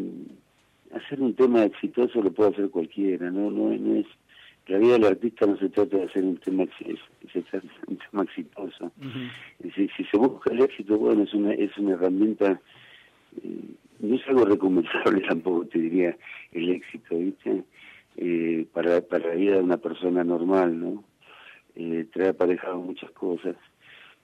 hacer 0.95 1.21
un 1.21 1.35
tema 1.35 1.65
exitoso 1.65 2.23
lo 2.23 2.33
puede 2.33 2.51
hacer 2.51 2.71
cualquiera, 2.71 3.31
no, 3.31 3.51
no, 3.51 3.71
no 3.77 4.01
es 4.01 4.07
la 4.69 4.79
vida 4.79 4.93
del 4.93 5.05
artista 5.07 5.47
no 5.47 5.57
se 5.57 5.71
trata 5.71 5.97
de 5.97 6.05
hacer 6.05 6.23
un 6.25 6.37
tema, 6.37 6.65
un 6.65 7.99
tema 8.11 8.23
exitoso. 8.23 8.93
si, 9.75 9.89
si, 9.89 10.05
se 10.05 10.17
busca 10.19 10.53
el 10.53 10.61
éxito, 10.61 10.99
bueno, 10.99 11.23
es 11.23 11.33
una, 11.33 11.55
es 11.55 11.77
una 11.79 11.95
herramienta, 11.95 12.61
eh, 13.43 13.61
no 14.01 14.15
es 14.15 14.29
algo 14.29 14.45
recomendable 14.45 15.21
tampoco, 15.29 15.67
te 15.67 15.79
diría, 15.79 16.17
el 16.53 16.71
éxito, 16.71 17.17
¿viste? 17.17 17.65
Eh, 18.17 18.67
para, 18.73 19.01
para 19.01 19.29
la 19.29 19.35
vida 19.35 19.57
de 19.57 19.63
una 19.63 19.77
persona 19.77 20.25
normal, 20.25 20.79
¿no? 20.79 21.05
eh, 21.79 22.07
trae 22.13 22.29
aparejado 22.29 22.81
muchas 22.81 23.11
cosas. 23.13 23.57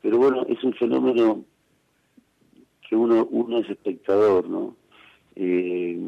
Pero 0.03 0.19
bueno, 0.19 0.45
es 0.49 0.63
un 0.65 0.75
fenómeno 0.75 1.45
que 2.87 2.97
uno, 2.97 3.27
uno 3.31 3.61
es 3.61 3.71
espectador, 3.71 4.49
¿no? 4.49 4.77
Eh, 5.37 5.99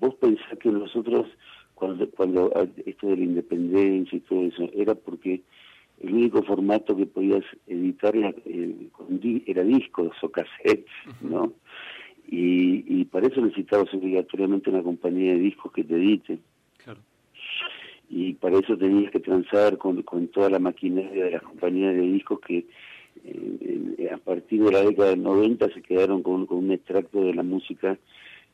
vos 0.00 0.14
pensás 0.16 0.58
que 0.58 0.70
nosotros, 0.70 1.28
cuando, 1.74 2.08
cuando 2.10 2.50
esto 2.84 3.08
de 3.08 3.16
la 3.18 3.24
independencia 3.24 4.16
y 4.16 4.20
todo 4.20 4.44
eso, 4.44 4.68
era 4.74 4.94
porque 4.94 5.42
el 6.00 6.14
único 6.14 6.42
formato 6.42 6.96
que 6.96 7.06
podías 7.06 7.44
editar 7.66 8.16
era, 8.16 8.34
eh, 8.46 8.88
era 9.46 9.62
discos 9.62 10.16
o 10.22 10.28
cassettes, 10.30 10.90
¿no? 11.20 11.52
Y, 12.34 12.84
y 12.88 13.04
para 13.04 13.28
eso 13.28 13.40
necesitabas 13.40 13.94
obligatoriamente 13.94 14.68
una 14.68 14.82
compañía 14.82 15.34
de 15.34 15.38
discos 15.38 15.70
que 15.72 15.84
te 15.84 15.94
edite. 15.94 16.38
Claro. 16.82 16.98
Y 18.10 18.34
para 18.34 18.58
eso 18.58 18.76
tenías 18.76 19.12
que 19.12 19.20
transar 19.20 19.78
con, 19.78 20.02
con 20.02 20.26
toda 20.28 20.50
la 20.50 20.58
maquinaria 20.58 21.26
de 21.26 21.30
las 21.30 21.42
compañías 21.42 21.94
de 21.94 22.00
discos 22.00 22.40
que 22.40 22.66
eh, 23.24 24.10
a 24.12 24.16
partir 24.18 24.64
de 24.64 24.72
la 24.72 24.82
década 24.82 25.10
del 25.10 25.22
90 25.22 25.72
se 25.72 25.82
quedaron 25.82 26.24
con, 26.24 26.46
con 26.46 26.58
un 26.58 26.72
extracto 26.72 27.22
de 27.24 27.34
la 27.34 27.44
música, 27.44 27.96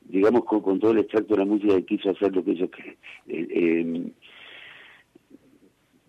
digamos 0.07 0.45
con, 0.45 0.61
con, 0.61 0.79
todo 0.79 0.91
el 0.91 0.99
extracto 0.99 1.33
de 1.33 1.39
la 1.39 1.45
música 1.45 1.75
que 1.77 1.85
quiso 1.85 2.11
hacer 2.11 2.35
lo 2.35 2.43
que 2.43 2.51
ellos... 2.51 2.69
Eh, 3.27 3.47
eh, 3.49 4.11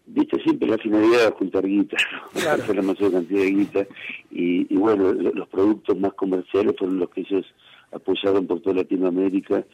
viste 0.07 0.43
siempre 0.43 0.69
la 0.69 0.79
finalidad 0.79 1.27
de 1.27 1.33
juntar 1.33 1.67
guita, 1.67 1.97
hacer 2.35 2.77
la 2.77 2.83
mayor 2.83 3.13
cantidad 3.13 3.41
de 3.41 3.51
guita 3.51 3.87
y, 4.31 4.75
bueno, 4.77 5.13
los 5.13 5.49
productos 5.49 5.99
más 5.99 6.13
comerciales 6.15 6.75
fueron 6.79 6.99
los 6.99 7.11
que 7.11 7.23
ellos 7.23 7.47
apoyaron 7.93 8.47
por 8.47 8.61
toda 8.61 8.77
Latinoamérica 8.77 9.65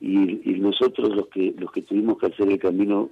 y, 0.00 0.16
nosotros 0.60 1.14
los 1.14 1.28
que 1.28 1.54
los 1.58 1.70
que 1.72 1.82
tuvimos 1.82 2.18
que 2.18 2.26
hacer 2.26 2.48
el 2.48 2.58
camino 2.58 3.10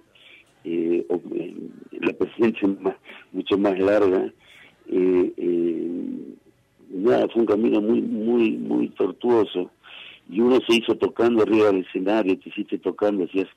eh, 0.64 1.06
eh 1.08 1.54
la 2.00 2.12
presencia 2.12 2.68
más, 2.80 2.96
mucho 3.32 3.56
más 3.58 3.78
larga 3.78 4.32
eh, 4.90 5.32
eh, 5.36 5.90
nada 6.90 7.28
fue 7.28 7.42
un 7.42 7.46
camino 7.46 7.80
muy 7.80 8.02
muy 8.02 8.52
muy 8.52 8.88
tortuoso 8.90 9.70
y 10.28 10.40
uno 10.40 10.58
se 10.66 10.76
hizo 10.76 10.94
tocando 10.96 11.42
arriba 11.42 11.66
del 11.66 11.84
escenario 11.86 12.38
te 12.38 12.48
hiciste 12.48 12.78
tocando 12.78 13.24
hacías 13.24 13.48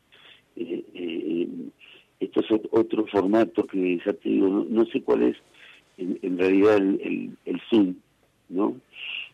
eh, 0.59 0.83
eh, 0.95 1.47
esto 2.19 2.39
es 2.39 2.47
otro 2.71 3.05
formato 3.05 3.67
que 3.67 3.99
ya 4.03 4.11
te 4.13 4.29
digo, 4.29 4.65
no, 4.67 4.85
sé 4.87 5.01
cuál 5.03 5.21
es 5.21 5.37
en, 5.97 6.37
realidad 6.37 6.77
el, 6.77 7.37
el, 7.45 7.61
fin, 7.69 8.01
¿no? 8.49 8.75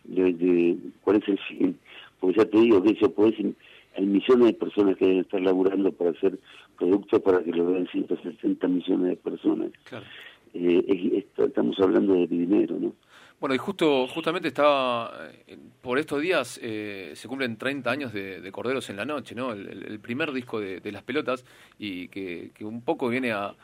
De, 0.04 0.76
¿Cuál 1.02 1.16
es 1.16 1.28
el 1.28 1.38
fin? 1.38 1.78
Porque 2.20 2.38
ya 2.38 2.44
te 2.44 2.58
digo 2.58 2.82
que 2.82 2.90
eso 2.90 3.10
puede 3.12 3.36
ser, 3.36 3.52
hay 3.96 4.06
millones 4.06 4.46
de 4.46 4.54
personas 4.54 4.96
que 4.96 5.06
deben 5.06 5.20
estar 5.20 5.40
laburando 5.40 5.92
para 5.92 6.10
hacer 6.10 6.38
productos 6.78 7.20
para 7.22 7.42
que 7.42 7.52
lo 7.52 7.66
vean 7.66 7.86
160 7.88 8.68
millones 8.68 9.08
de 9.08 9.16
personas. 9.16 9.70
Claro. 9.84 10.06
Eh, 10.54 11.26
estamos 11.36 11.78
hablando 11.80 12.14
de 12.14 12.26
dinero, 12.26 12.76
¿no? 12.78 12.92
Bueno, 13.40 13.54
y 13.54 13.58
justo 13.58 14.06
justamente 14.08 14.48
estaba, 14.48 15.12
eh, 15.46 15.58
por 15.84 15.98
estos 15.98 16.22
días 16.22 16.58
eh, 16.62 17.12
se 17.14 17.28
cumplen 17.28 17.58
30 17.58 17.90
años 17.90 18.12
de, 18.12 18.50
Corderos 18.50 18.88
en 18.88 18.96
la 18.96 19.04
Noche, 19.04 19.34
¿no? 19.34 19.52
El, 19.52 20.00
primer 20.00 20.32
disco 20.32 20.58
de, 20.58 20.80
las 20.90 21.02
pelotas 21.02 21.44
y 21.78 22.08
que, 22.08 22.50
un 22.62 22.80
poco 22.80 23.08
viene 23.10 23.32
a, 23.32 23.54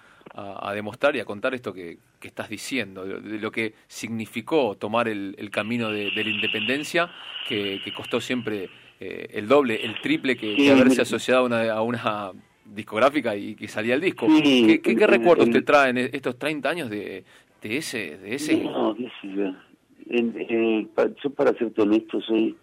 demostrar 0.74 1.16
y 1.16 1.20
a 1.20 1.24
contar 1.24 1.54
esto 1.54 1.72
que, 1.72 1.98
estás 2.20 2.50
diciendo, 2.50 3.06
de, 3.06 3.38
lo 3.38 3.50
que 3.50 3.72
significó 3.88 4.76
tomar 4.76 5.08
el, 5.08 5.50
camino 5.50 5.90
de, 5.90 6.12
la 6.14 6.30
independencia, 6.30 7.10
que, 7.48 7.80
costó 7.96 8.20
siempre 8.20 8.68
eh, 9.00 9.28
el 9.32 9.48
doble, 9.48 9.82
el 9.82 9.98
triple 10.02 10.36
que, 10.36 10.70
haberse 10.70 11.00
asociado 11.00 11.40
a 11.40 11.44
una, 11.46 11.72
a 11.72 11.80
una 11.80 12.32
discográfica 12.66 13.34
y 13.34 13.54
que 13.54 13.66
salía 13.66 13.94
el 13.94 14.02
disco. 14.02 14.28
¿Qué, 14.42 14.82
qué, 14.82 15.06
recuerdos 15.06 15.50
te 15.50 15.62
traen 15.62 15.96
estos 15.96 16.38
30 16.38 16.68
años 16.68 16.90
de, 16.90 17.24
de 17.62 17.76
ese... 17.78 18.18
De 18.18 18.34
ese... 18.34 18.62
No, 18.62 18.94
qué 18.94 19.10
sé 19.22 19.34
yo. 19.34 19.69
Eh, 20.12 20.88
yo 21.22 21.30
para 21.30 21.54
serte 21.54 21.82
honesto 21.82 22.20
soy 22.20 22.56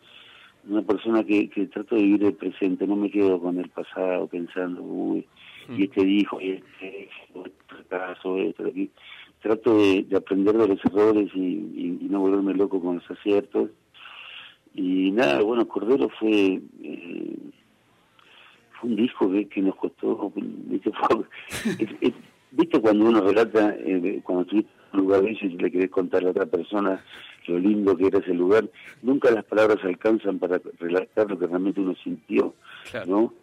una 0.68 0.82
persona 0.82 1.24
que, 1.24 1.50
que 1.50 1.68
trato 1.68 1.96
de 1.96 2.02
vivir 2.02 2.26
el 2.26 2.34
presente, 2.34 2.86
no 2.86 2.98
me 2.98 3.10
quedo 3.10 3.40
con 3.40 3.58
el 3.58 3.70
pasado 3.70 4.28
pensando, 4.28 4.82
uy, 4.82 5.26
y 5.70 5.86
este 5.86 6.04
dijo, 6.04 6.42
y 6.42 6.52
este, 6.52 7.10
este 7.34 7.88
caso, 7.90 8.38
esto, 8.38 8.66
aquí. 8.66 8.90
Trato 9.42 9.78
de, 9.78 10.06
aprender 10.16 10.58
de 10.58 10.68
los 10.68 10.80
errores 10.86 11.30
y, 11.34 12.00
y, 12.02 12.08
no 12.10 12.20
volverme 12.22 12.54
loco 12.54 12.82
con 12.82 12.96
los 12.96 13.12
aciertos. 13.12 13.70
Y 14.74 15.12
nada, 15.12 15.42
bueno, 15.42 15.68
Cordero 15.68 16.10
fue... 16.20 16.62
Eh, 16.82 17.38
fue 18.80 18.92
un 18.92 18.96
disco 18.96 19.32
que, 19.32 19.48
que 19.48 19.62
nos 19.62 19.76
costó, 19.76 20.32
¿viste? 20.36 20.92
¿viste 22.52 22.80
cuando 22.80 23.06
uno 23.06 23.22
relata, 23.22 23.76
eh, 23.80 24.22
cuando 24.24 24.44
estuviste 24.44 24.72
en 24.94 25.00
un 25.00 25.06
lugar 25.06 25.22
de 25.22 25.32
y 25.32 25.50
le 25.50 25.72
querés 25.72 25.90
contar 25.90 26.26
a 26.26 26.30
otra 26.30 26.46
persona 26.46 27.04
lo 27.48 27.60
lindo 27.60 27.96
que 27.96 28.08
era 28.08 28.20
ese 28.20 28.34
lugar, 28.34 28.70
nunca 29.02 29.32
las 29.32 29.46
palabras 29.46 29.78
alcanzan 29.84 30.40
para 30.40 30.60
relatar 30.80 31.30
lo 31.30 31.40
que 31.40 31.48
realmente 31.48 31.80
uno 31.80 31.96
sintió, 32.04 32.54
¿no? 33.08 33.34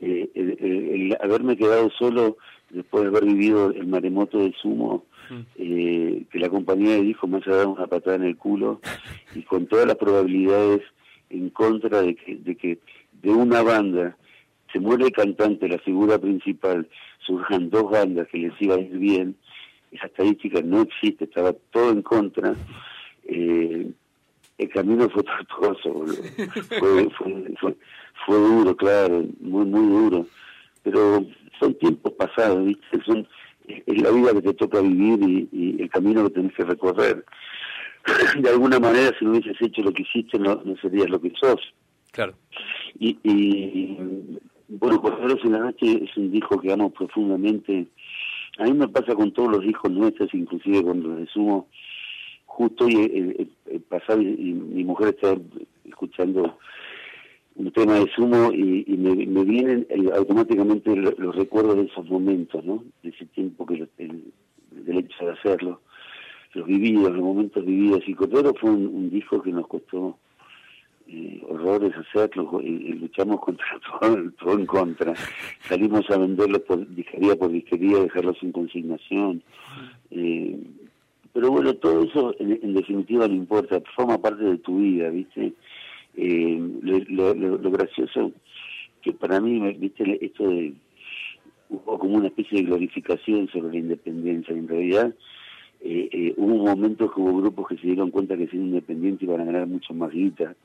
Eh, 0.00 0.28
el, 0.34 1.16
haberme 1.20 1.56
quedado 1.56 1.88
solo 1.90 2.36
después 2.70 3.04
de 3.04 3.10
haber 3.10 3.24
vivido 3.24 3.70
el 3.70 3.86
maremoto 3.86 4.38
de 4.38 4.52
Sumo, 4.60 5.04
mm. 5.30 5.40
eh, 5.56 6.24
que 6.30 6.38
la 6.40 6.48
compañía 6.48 6.96
de 6.96 7.02
dijo 7.02 7.28
me 7.28 7.38
ha 7.38 7.50
dado 7.50 7.70
una 7.70 7.86
patada 7.86 8.16
en 8.16 8.24
el 8.24 8.36
culo 8.36 8.80
y 9.34 9.42
con 9.42 9.66
todas 9.66 9.86
las 9.86 9.96
probabilidades 9.96 10.82
en 11.30 11.50
contra 11.50 12.02
de 12.02 12.16
que, 12.16 12.36
de 12.36 12.56
que 12.56 12.78
de 13.22 13.30
una 13.30 13.62
banda 13.62 14.16
se 14.72 14.80
muere 14.80 15.04
el 15.04 15.12
cantante, 15.12 15.68
la 15.68 15.78
figura 15.78 16.18
principal, 16.18 16.88
surjan 17.24 17.70
dos 17.70 17.90
bandas 17.90 18.28
que 18.28 18.38
les 18.38 18.52
iba 18.60 18.76
a 18.76 18.80
ir 18.80 18.98
bien, 18.98 19.36
esa 19.92 20.06
estadística 20.06 20.60
no 20.62 20.82
existe, 20.82 21.24
estaba 21.24 21.52
todo 21.70 21.90
en 21.90 22.02
contra, 22.02 22.54
eh, 23.24 23.90
el 24.58 24.68
camino 24.70 25.08
fue 25.08 25.22
tortuoso, 25.48 26.06
fue, 26.78 27.10
fue, 27.10 27.76
fue, 28.26 28.36
duro, 28.36 28.76
claro, 28.76 29.24
muy, 29.40 29.64
muy 29.66 29.86
duro, 29.86 30.26
pero 30.82 31.24
son 31.58 31.74
tiempos 31.74 32.12
pasados, 32.12 32.64
¿viste? 32.64 33.00
Son, 33.04 33.26
es 33.66 34.02
la 34.02 34.10
vida 34.10 34.32
que 34.34 34.42
te 34.42 34.54
toca 34.54 34.80
vivir 34.80 35.48
y, 35.52 35.76
el 35.80 35.88
camino 35.90 36.24
que 36.24 36.34
tenés 36.34 36.54
que 36.54 36.64
recorrer. 36.64 37.24
De 38.38 38.50
alguna 38.50 38.78
manera, 38.78 39.16
si 39.18 39.24
no 39.24 39.32
hubieses 39.32 39.56
hecho 39.60 39.82
lo 39.82 39.92
que 39.92 40.02
hiciste, 40.02 40.38
no, 40.38 40.60
no 40.64 40.76
serías 40.76 41.08
lo 41.08 41.20
que 41.20 41.32
sos. 41.40 41.60
Claro. 42.12 42.34
Y, 42.98 43.18
y 43.24 44.38
bueno, 44.68 45.00
Corderos 45.00 45.44
en 45.44 45.52
la 45.52 45.58
Noche 45.58 46.04
es 46.04 46.16
un 46.16 46.30
disco 46.30 46.58
que 46.60 46.72
amo 46.72 46.90
profundamente. 46.90 47.86
A 48.58 48.64
mí 48.64 48.72
me 48.72 48.88
pasa 48.88 49.14
con 49.14 49.32
todos 49.32 49.50
los 49.50 49.60
discos 49.60 49.90
nuestros, 49.90 50.32
inclusive 50.32 50.82
cuando 50.82 51.08
los 51.08 51.18
resumo. 51.20 51.68
Justo 52.46 52.84
hoy 52.84 52.94
eh, 52.94 53.48
eh, 53.66 53.80
pasar 53.88 54.22
y, 54.22 54.52
mi 54.52 54.84
mujer 54.84 55.08
está 55.08 55.36
escuchando 55.84 56.58
un 57.56 57.72
tema 57.72 57.94
de 57.94 58.10
sumo 58.14 58.52
y, 58.52 58.84
me, 58.96 59.44
vienen 59.44 59.86
eh, 59.90 60.10
automáticamente 60.16 60.94
los, 60.94 61.34
recuerdos 61.34 61.76
de 61.76 61.82
esos 61.82 62.08
momentos, 62.08 62.64
¿no? 62.64 62.84
De 63.02 63.10
ese 63.10 63.26
tiempo 63.26 63.66
que 63.66 63.88
el, 63.98 64.32
del 64.70 64.98
hecho 64.98 65.26
de 65.26 65.32
hacerlo, 65.32 65.80
los 66.54 66.66
vividos, 66.66 67.12
los 67.12 67.22
momentos 67.22 67.64
vividos. 67.64 68.02
Y 68.06 68.14
Cordero 68.14 68.54
fue 68.54 68.70
un 68.70 69.10
disco 69.10 69.42
que 69.42 69.50
nos 69.50 69.66
costó 69.66 70.18
eh, 71.06 71.42
horrores 71.48 71.92
hacerlo 71.96 72.60
y, 72.62 72.94
luchamos 72.94 73.40
contra 73.40 73.66
todo, 74.38 74.58
en 74.58 74.66
contra. 74.66 75.14
Salimos 75.68 76.08
a 76.10 76.18
venderlos 76.18 76.62
por 76.62 76.88
disquería 76.94 77.36
por 77.36 77.50
disquería, 77.50 78.00
dejarlos 78.00 78.38
sin 78.38 78.52
consignación. 78.52 79.42
Eh, 80.10 80.58
pero 81.32 81.50
bueno, 81.50 81.74
todo 81.74 82.04
eso 82.04 82.34
en, 82.38 82.74
definitiva 82.74 83.26
no 83.28 83.34
importa, 83.34 83.82
forma 83.94 84.18
parte 84.18 84.44
de 84.44 84.58
tu 84.58 84.78
vida, 84.78 85.10
¿viste? 85.10 85.52
Eh, 86.16 86.62
lo, 86.82 87.34
lo, 87.34 87.70
gracioso 87.72 88.30
que 89.02 89.12
para 89.12 89.40
mí, 89.40 89.60
¿viste? 89.74 90.24
Esto 90.24 90.48
de 90.48 90.74
hubo 91.68 91.98
como 91.98 92.14
una 92.16 92.28
especie 92.28 92.58
de 92.58 92.66
glorificación 92.66 93.48
sobre 93.48 93.72
la 93.72 93.78
independencia, 93.78 94.54
en 94.54 94.68
realidad 94.68 95.14
eh, 95.86 96.08
eh, 96.12 96.34
hubo 96.38 96.54
un 96.54 96.64
momento 96.64 97.10
que 97.12 97.20
hubo 97.20 97.42
grupos 97.42 97.68
que 97.68 97.76
se 97.76 97.88
dieron 97.88 98.10
cuenta 98.10 98.38
que 98.38 98.48
siendo 98.48 98.68
independientes 98.68 99.22
iban 99.22 99.42
a 99.42 99.44
ganar 99.44 99.66
mucho 99.66 99.92
más 99.92 100.10
guita. 100.12 100.56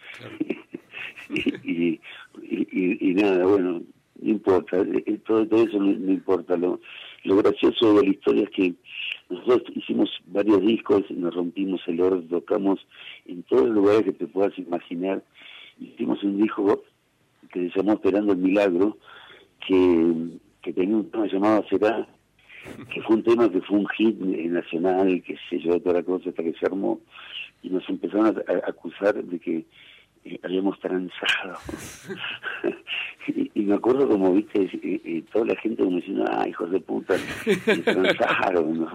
y, 1.30 2.00
y, 2.42 3.14
nada, 3.16 3.46
bueno, 3.46 3.82
no 4.22 4.30
importa, 4.30 4.78
eh, 4.80 5.20
todo, 5.28 5.46
todo 5.46 5.62
eso 5.62 5.78
no, 5.78 5.92
importa. 5.92 6.56
Lo, 6.56 6.80
lo 7.26 7.36
gracioso 7.36 7.96
de 7.96 8.04
la 8.04 8.10
historia 8.10 8.44
es 8.44 8.50
que 8.52 8.74
nosotros 9.30 9.76
hicimos 9.76 10.10
varios 10.28 10.62
discos, 10.62 11.04
nos 11.12 11.36
rompimos 11.36 11.82
el 11.88 12.00
oro, 12.00 12.22
tocamos 12.22 12.80
en 13.26 13.44
todos 13.44 13.66
los 13.66 13.76
lugares 13.76 14.04
que 14.04 14.14
te 14.14 14.26
puedas 14.26 14.58
imaginar. 14.58 15.22
Hicimos 15.82 16.24
un 16.24 16.42
disco 16.42 16.82
que 17.52 17.70
se 17.70 17.78
llamó 17.78 17.92
Esperando 17.92 18.32
el 18.32 18.40
Milagro, 18.40 18.98
que, 19.68 20.14
que 20.62 20.72
tenía 20.72 20.96
un 20.96 21.12
tema 21.12 21.28
llamado 21.28 21.66
Será, 21.70 22.08
que 22.94 23.01
fue 23.01 23.18
un 23.18 23.24
tema 23.24 23.50
que 23.50 23.62
fue 23.62 23.78
un 23.78 23.88
hit 23.89 24.18
nacional, 24.20 25.22
que 25.24 25.38
se 25.50 25.60
yo, 25.60 25.80
toda 25.80 25.96
la 25.96 26.04
cosa 26.04 26.30
hasta 26.30 26.44
que 26.44 26.54
se 26.54 26.66
armó, 26.66 27.00
y 27.62 27.70
nos 27.70 27.88
empezaron 27.89 28.28
a, 28.28 28.68
acusar 28.68 29.16
de 29.16 29.39
que 29.39 29.66
habíamos 30.44 30.80
transado. 30.80 31.58
y, 33.28 33.62
me 33.62 33.75
acuerdo 33.75 34.08
como, 34.08 34.34
viste, 34.34 34.70
y, 34.82 35.22
toda 35.34 35.46
la 35.46 35.56
gente 35.58 35.84
como 35.84 35.98
diciendo, 35.98 36.25
ah, 36.30 36.48
hijos 36.48 36.72
de 36.72 36.80
puta, 36.80 37.16
transaron, 37.84 38.80
¿no? 38.80 38.92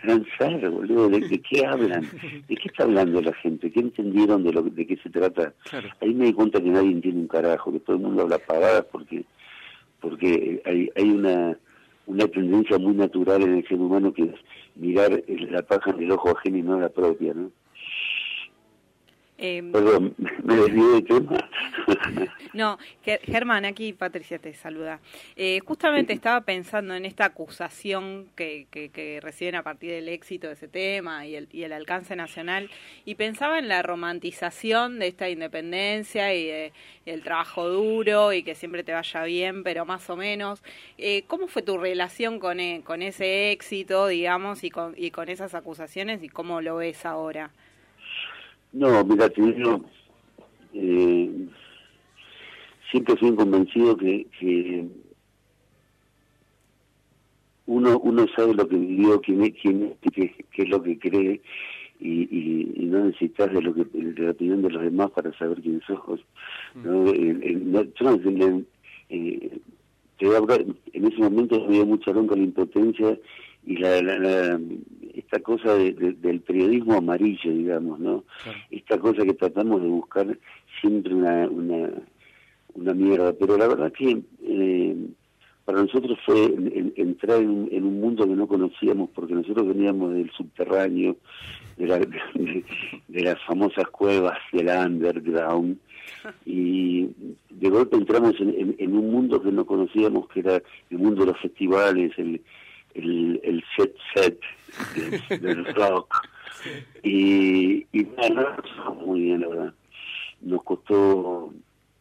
Transaron, 0.00 0.74
boludo, 0.74 1.08
¿de, 1.08 1.40
qué 1.42 1.66
hablan? 1.66 2.02
¿De 2.48 2.56
qué 2.56 2.68
está 2.68 2.84
hablando 2.84 3.20
la 3.20 3.34
gente? 3.34 3.70
¿Qué 3.70 3.80
entendieron 3.80 4.44
de 4.44 4.52
lo 4.52 4.62
de 4.62 4.86
qué 4.86 4.96
se 4.96 5.10
trata? 5.10 5.52
Ahí 6.00 6.14
me 6.14 6.26
di 6.26 6.32
cuenta 6.32 6.60
que 6.60 6.70
nadie 6.70 6.90
entiende 6.90 7.20
un 7.20 7.28
carajo, 7.28 7.72
que 7.72 7.80
todo 7.80 7.96
el 7.96 8.02
mundo 8.02 8.22
habla 8.22 8.38
pagadas 8.38 8.84
porque 8.90 9.24
porque 10.00 10.62
hay, 10.64 10.88
hay 10.94 11.10
una 11.10 11.56
una 12.06 12.26
tendencia 12.28 12.78
muy 12.78 12.94
natural 12.94 13.42
en 13.42 13.56
el 13.56 13.68
ser 13.68 13.78
humano 13.78 14.12
que 14.12 14.22
es 14.24 14.34
mirar 14.74 15.22
la 15.28 15.62
paja 15.62 15.90
en 15.90 16.02
el 16.02 16.12
ojo 16.12 16.30
ajeno 16.30 16.58
y 16.58 16.62
no 16.62 16.80
la 16.80 16.88
propia, 16.88 17.34
¿no? 17.34 17.50
Eh, 19.38 19.62
Perdón, 19.70 20.14
me 20.44 20.56
desvié 20.56 20.84
de 20.84 21.02
tema. 21.02 21.50
no, 22.54 22.78
Germán, 23.02 23.64
aquí 23.66 23.92
Patricia 23.92 24.38
te 24.38 24.54
saluda. 24.54 25.00
Eh, 25.36 25.60
justamente 25.64 26.14
estaba 26.14 26.40
pensando 26.40 26.94
en 26.94 27.04
esta 27.04 27.26
acusación 27.26 28.28
que, 28.34 28.66
que, 28.70 29.20
reciben 29.22 29.56
a 29.56 29.62
partir 29.62 29.90
del 29.90 30.08
éxito 30.08 30.46
de 30.46 30.54
ese 30.54 30.68
tema 30.68 31.26
y 31.26 31.36
el, 31.36 31.48
y 31.52 31.64
el 31.64 31.72
alcance 31.72 32.16
nacional, 32.16 32.70
y 33.04 33.16
pensaba 33.16 33.58
en 33.58 33.68
la 33.68 33.82
romantización 33.82 34.98
de 34.98 35.08
esta 35.08 35.28
independencia 35.28 36.34
y, 36.34 36.72
el 37.04 37.22
trabajo 37.22 37.68
duro 37.68 38.32
y 38.32 38.42
que 38.42 38.54
siempre 38.54 38.82
te 38.82 38.92
vaya 38.92 39.22
bien, 39.24 39.62
pero 39.62 39.84
más 39.84 40.08
o 40.10 40.16
menos. 40.16 40.62
Eh, 40.98 41.24
¿Cómo 41.28 41.46
fue 41.46 41.62
tu 41.62 41.78
relación 41.78 42.40
con, 42.40 42.58
e, 42.58 42.82
con 42.84 43.02
ese 43.02 43.52
éxito, 43.52 44.08
digamos, 44.08 44.64
y 44.64 44.70
con, 44.70 44.94
y 44.96 45.10
con 45.10 45.28
esas 45.28 45.54
acusaciones 45.54 46.22
y 46.22 46.28
cómo 46.28 46.60
lo 46.60 46.76
ves 46.76 47.06
ahora? 47.06 47.52
No, 48.76 49.02
mira, 49.04 49.30
te 49.30 49.40
eh, 50.74 51.30
siempre 52.90 53.16
fui 53.16 53.34
convencido 53.34 53.96
que, 53.96 54.26
que 54.38 54.86
uno 57.64 57.98
uno 58.00 58.26
sabe 58.36 58.52
lo 58.52 58.68
que 58.68 58.76
vivió, 58.76 59.18
quién 59.22 59.44
es, 59.44 59.54
quién 59.62 59.94
qué, 60.12 60.34
es 60.54 60.68
lo 60.68 60.82
que 60.82 60.98
cree 60.98 61.40
y, 62.00 62.28
y, 62.30 62.84
no 62.84 63.06
necesitas 63.06 63.50
de 63.50 63.62
lo 63.62 63.72
que 63.72 63.84
de 63.84 64.22
la 64.22 64.32
opinión 64.32 64.60
de 64.60 64.68
los 64.68 64.82
demás 64.82 65.10
para 65.12 65.32
saber 65.38 65.62
quién 65.62 65.80
sos. 65.86 66.20
¿no? 66.74 67.04
Mm. 67.04 68.64
Eh, 69.08 69.58
yo 70.18 70.36
eh, 70.36 70.66
en 70.92 71.06
ese 71.06 71.18
momento 71.18 71.64
había 71.64 71.86
mucha 71.86 72.10
bronca 72.10 72.36
la 72.36 72.42
impotencia 72.42 73.18
y 73.66 73.76
la, 73.78 74.00
la, 74.00 74.60
esta 75.14 75.40
cosa 75.40 75.74
del 75.74 76.40
periodismo 76.40 76.94
amarillo, 76.94 77.50
digamos, 77.50 77.98
¿no? 77.98 78.24
Esta 78.70 78.98
cosa 78.98 79.24
que 79.24 79.34
tratamos 79.34 79.82
de 79.82 79.88
buscar 79.88 80.38
siempre 80.80 81.14
una, 81.14 81.48
una, 81.48 81.90
una 82.74 82.94
mierda, 82.94 83.32
pero 83.32 83.56
la 83.56 83.66
verdad 83.66 83.92
que 83.92 84.22
eh, 84.42 84.96
para 85.64 85.82
nosotros 85.82 86.16
fue 86.24 86.54
entrar 86.94 87.40
en, 87.40 87.84
un 87.84 88.00
mundo 88.00 88.24
que 88.24 88.36
no 88.36 88.46
conocíamos 88.46 89.10
porque 89.12 89.34
nosotros 89.34 89.66
veníamos 89.66 90.14
del 90.14 90.30
subterráneo, 90.30 91.16
de, 91.76 91.86
la, 91.88 91.98
de, 93.08 93.22
las 93.22 93.42
famosas 93.44 93.88
cuevas 93.88 94.38
del 94.52 94.68
underground 94.68 95.76
y 96.44 97.08
de 97.50 97.68
golpe 97.68 97.96
entramos 97.96 98.34
en, 98.38 98.76
en, 98.78 98.96
un 98.96 99.10
mundo 99.10 99.42
que 99.42 99.50
no 99.50 99.66
conocíamos 99.66 100.28
que 100.28 100.40
era 100.40 100.62
el 100.90 100.98
mundo 100.98 101.24
de 101.24 101.32
los 101.32 101.40
festivales, 101.40 102.12
el, 102.16 102.40
el, 102.96 103.40
el 103.42 103.64
set 103.76 103.94
set 104.14 104.40
del, 105.40 105.64
rock. 105.74 106.28
Y, 107.02 107.86
y 107.92 108.02
nada, 108.16 108.56
muy 109.04 109.20
bien, 109.20 109.40
la 109.40 109.48
verdad. 109.48 109.74
Nos 110.40 110.62
costó 110.62 111.52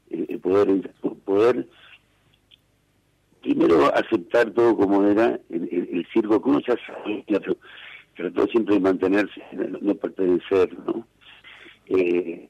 eh, 0.09 0.37
poder, 0.39 0.91
poder 1.23 1.67
primero 3.45 3.93
aceptar 3.95 4.49
todo 4.51 4.75
como 4.75 5.05
era 5.05 5.39
el, 5.49 5.69
el, 5.71 6.07
circo, 6.11 6.41
que 6.41 6.49
uno 6.49 6.61
ya 6.67 6.75
sabía, 6.87 7.39
trató 8.15 8.47
siempre 8.47 8.75
de 8.75 8.81
mantenerse, 8.81 9.41
no, 9.81 9.93
pertenecer, 9.95 10.75
¿no? 10.85 11.05
Eh, 11.87 12.49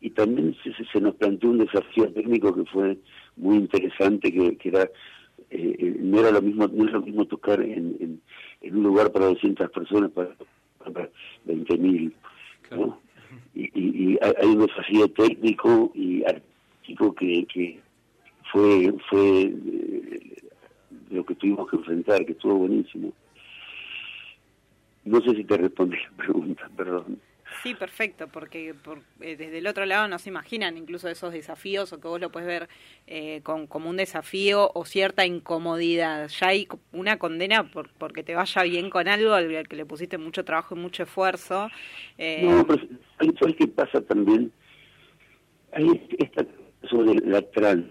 y 0.00 0.10
también 0.10 0.56
se, 0.64 0.72
se, 0.90 1.00
nos 1.00 1.14
planteó 1.16 1.50
un 1.50 1.58
desafío 1.58 2.10
técnico 2.14 2.54
que 2.54 2.64
fue 2.64 2.96
muy 3.36 3.56
interesante, 3.56 4.32
que, 4.32 4.56
que 4.56 4.68
era 4.70 4.88
eh, 5.52 5.76
eh, 5.78 5.96
no 6.00 6.20
era 6.20 6.30
lo 6.30 6.42
mismo 6.42 6.66
no 6.66 6.86
es 6.86 6.92
lo 6.92 7.02
mismo 7.02 7.24
tocar 7.26 7.60
en, 7.60 8.20
en, 8.60 8.76
un 8.76 8.82
lugar 8.82 9.12
para 9.12 9.26
200 9.26 9.70
personas 9.70 10.10
para, 10.12 10.34
para 10.78 11.10
20.000 11.46 12.12
¿no? 12.70 12.98
y, 13.54 13.62
y, 13.74 14.18
hay 14.22 14.48
un 14.48 14.66
desafío 14.66 15.08
técnico 15.08 15.92
y 15.94 16.24
artístico 16.24 17.14
que, 17.14 17.46
que 17.52 17.80
fue 18.50 18.94
fue 19.10 19.42
eh, 19.42 20.36
lo 21.10 21.24
que 21.24 21.34
tuvimos 21.34 21.68
que 21.68 21.76
enfrentar 21.76 22.24
que 22.24 22.32
estuvo 22.32 22.54
buenísimo. 22.54 23.12
No 25.04 25.20
sé 25.20 25.34
si 25.34 25.44
te 25.44 25.58
respondí 25.58 25.96
la 25.96 26.16
pregunta 26.16 26.70
perdón 26.76 27.18
Sí, 27.62 27.74
perfecto, 27.74 28.28
porque 28.28 28.74
eh, 29.20 29.36
desde 29.36 29.58
el 29.58 29.66
otro 29.66 29.86
lado 29.86 30.08
no 30.08 30.18
se 30.18 30.30
imaginan 30.30 30.76
incluso 30.76 31.08
esos 31.08 31.32
desafíos 31.32 31.92
o 31.92 32.00
que 32.00 32.08
vos 32.08 32.20
lo 32.20 32.30
puedes 32.30 32.46
ver 32.46 32.68
eh, 33.06 33.40
con, 33.42 33.66
como 33.66 33.90
un 33.90 33.96
desafío 33.96 34.70
o 34.74 34.84
cierta 34.84 35.26
incomodidad. 35.26 36.28
Ya 36.28 36.48
hay 36.48 36.68
una 36.92 37.18
condena 37.18 37.70
por, 37.70 37.90
porque 37.90 38.22
te 38.22 38.34
vaya 38.34 38.62
bien 38.62 38.90
con 38.90 39.08
algo 39.08 39.34
al 39.34 39.68
que 39.68 39.76
le 39.76 39.86
pusiste 39.86 40.18
mucho 40.18 40.44
trabajo 40.44 40.74
y 40.74 40.78
mucho 40.78 41.02
esfuerzo. 41.02 41.68
Eh... 42.18 42.42
No, 42.44 42.66
pero 42.66 42.82
¿sabes 43.38 43.56
qué 43.56 43.68
pasa 43.68 44.00
también? 44.00 44.52
Hay 45.72 46.06
esta 46.18 46.44
sobre 46.88 47.14
la 47.26 47.42
trans. 47.50 47.86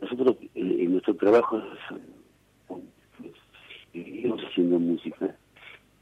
Nosotros 0.00 0.36
eh, 0.40 0.48
en 0.54 0.92
nuestro 0.92 1.14
trabajo 1.14 1.62
vivimos 3.92 4.40
haciendo 4.42 4.78
música. 4.78 5.36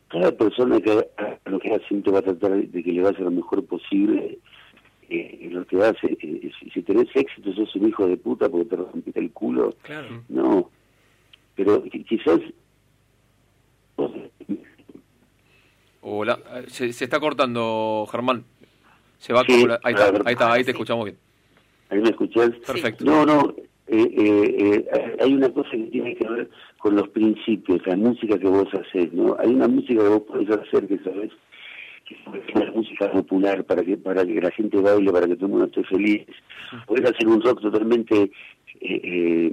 Cada 0.09 0.33
persona 0.33 0.81
que 0.81 1.09
lo 1.47 1.59
que 1.59 1.75
hace 1.75 1.87
siempre 1.89 2.13
va 2.13 2.21
a 2.21 2.23
tratar 2.23 2.53
de 2.53 2.83
que 2.83 2.93
le 2.93 3.03
vaya 3.03 3.19
lo 3.21 3.31
mejor 3.31 3.65
posible. 3.65 4.39
Eh, 5.11 5.49
lo 5.53 5.67
que 5.67 5.77
hace, 5.83 6.17
eh, 6.23 6.51
si, 6.73 6.83
tenés 6.83 7.09
éxito, 7.15 7.53
sos 7.53 7.77
un 7.77 7.89
hijo 7.89 8.07
de 8.07 8.17
puta 8.17 8.49
porque 8.49 8.71
te 8.71 8.77
rompiste 8.77 9.21
el 9.21 9.33
culo. 9.33 9.75
No, 10.29 10.71
pero 11.55 11.83
quizás. 11.83 12.41
Hola, 16.01 16.39
se, 16.69 16.93
se 16.93 17.05
está 17.05 17.21
cortando, 17.21 18.07
Germán. 18.11 18.45
Se 19.19 19.33
va 19.33 19.43
ahí, 19.47 19.63
está, 19.63 19.81
ahí 20.25 20.33
está, 20.33 20.53
ahí 20.53 20.65
te 20.65 20.71
escuchamos 20.73 21.05
bien. 21.05 21.19
¿Ahí 21.91 22.01
me 22.01 22.11
escuchás? 22.11 22.51
Perfecto. 22.67 23.05
No, 23.05 23.25
no, 23.27 23.55
eh, 23.87 24.09
eh, 24.17 24.87
eh, 24.93 25.17
hay 25.21 25.35
una 25.35 25.51
cosa 25.51 25.71
que 25.71 25.85
tiene 25.85 26.15
que 26.17 26.27
ver 26.29 26.51
con 26.79 26.97
los 26.97 27.09
principios, 27.11 27.87
la 27.87 27.97
música 27.97 28.39
que 28.39 28.49
vos 28.49 28.69
haces, 28.73 29.13
¿no? 29.13 29.37
Hay 29.39 29.51
una 29.51 29.69
música 29.69 30.03
que 30.03 30.09
vos 30.09 30.23
podés 30.23 30.51
hacer 30.51 30.87
que 30.87 30.99
sabes 30.99 31.31
que 32.07 32.15
es 32.15 32.55
una 32.55 32.71
música 32.73 33.11
popular 33.11 33.65
para 33.65 33.83
que 33.83 33.97
para 33.97 34.25
que 34.27 34.41
la 34.41 34.51
gente 34.51 34.81
baile, 34.81 35.13
para 35.13 35.27
que 35.27 35.37
todo 35.37 35.47
el 35.47 35.53
mundo 35.53 35.67
esté 35.67 35.85
feliz. 35.85 36.27
Podés 36.87 37.11
hacer 37.11 37.29
un 37.29 37.41
rock 37.41 37.61
totalmente 37.61 38.31
eh, 38.81 39.53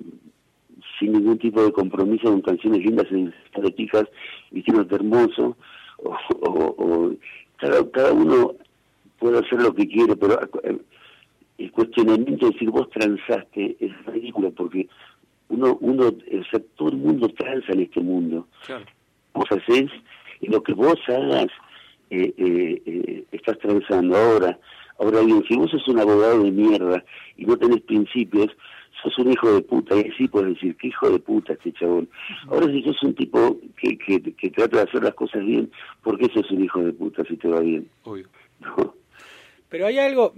sin 1.00 1.12
ningún 1.14 1.38
tipo 1.38 1.64
de 1.64 1.72
compromiso, 1.72 2.26
con 2.26 2.42
canciones 2.42 2.80
lindas, 2.86 3.08
estéticas, 3.54 4.06
diciéndote 4.52 4.96
hermoso, 4.96 5.58
o, 5.98 6.18
o, 6.42 6.76
o 6.78 7.16
cada, 7.58 7.90
cada 7.92 8.14
uno 8.14 8.56
puede 9.20 9.40
hacer 9.40 9.62
lo 9.62 9.74
que 9.74 9.88
quiere, 9.88 10.16
pero 10.16 10.40
el 11.62 11.72
cuestionamiento 11.72 12.48
de 12.48 12.54
decir 12.54 12.70
vos 12.70 12.90
transaste 12.90 13.78
es 13.80 14.06
ridículo 14.06 14.52
porque 14.52 14.88
uno, 15.50 15.78
uno, 15.82 16.08
o 16.08 16.44
sea, 16.50 16.62
todo 16.76 16.90
el 16.90 16.98
mundo 16.98 17.28
transa 17.30 17.74
en 17.74 17.82
este 17.82 18.00
mundo. 18.00 18.48
Vos 19.34 19.46
hacés, 19.52 19.92
y 20.40 20.48
lo 20.48 20.64
que 20.64 20.74
vos 20.74 20.98
hagas, 21.08 21.48
eh, 22.10 22.34
eh, 22.38 22.82
eh, 22.86 23.24
estás 23.32 23.60
transando 23.60 24.16
ahora. 24.16 24.58
Ahora 24.98 25.22
bien, 25.22 25.44
si 25.48 25.56
vos 25.56 25.70
sos 25.70 25.88
un 25.88 26.00
abogado 26.00 26.44
de 26.44 26.52
mierda 26.52 27.04
y 27.38 27.46
no 27.46 27.58
tenés 27.58 27.82
principios, 27.82 28.48
sos 29.04 29.18
un 29.20 29.32
hijo 29.32 29.52
de 29.54 29.62
puta. 29.62 29.96
Y 29.98 30.10
así 30.10 30.28
puedes 30.28 30.54
decir, 30.56 30.76
qué 30.78 30.88
hijo 30.88 31.10
de 31.10 31.20
puta 31.20 31.54
este 31.54 31.74
chabón. 31.74 32.08
Ahora 32.48 32.68
si 32.68 32.82
sos 32.84 33.04
un 33.04 33.16
tipo 33.16 33.60
que, 33.78 33.98
que, 33.98 34.22
que 34.22 34.50
trata 34.52 34.78
de 34.78 34.84
hacer 34.84 35.04
las 35.04 35.16
cosas 35.16 35.44
bien, 35.44 35.70
¿por 36.02 36.18
qué 36.18 36.28
sos 36.34 36.50
un 36.52 36.64
hijo 36.64 36.82
de 36.84 36.94
puta 36.94 37.24
si 37.26 37.36
te 37.38 37.48
va 37.50 37.60
bien? 37.60 37.88
Obvio. 38.04 38.28
Pero 39.72 39.86
hay 39.86 39.98
algo, 40.00 40.34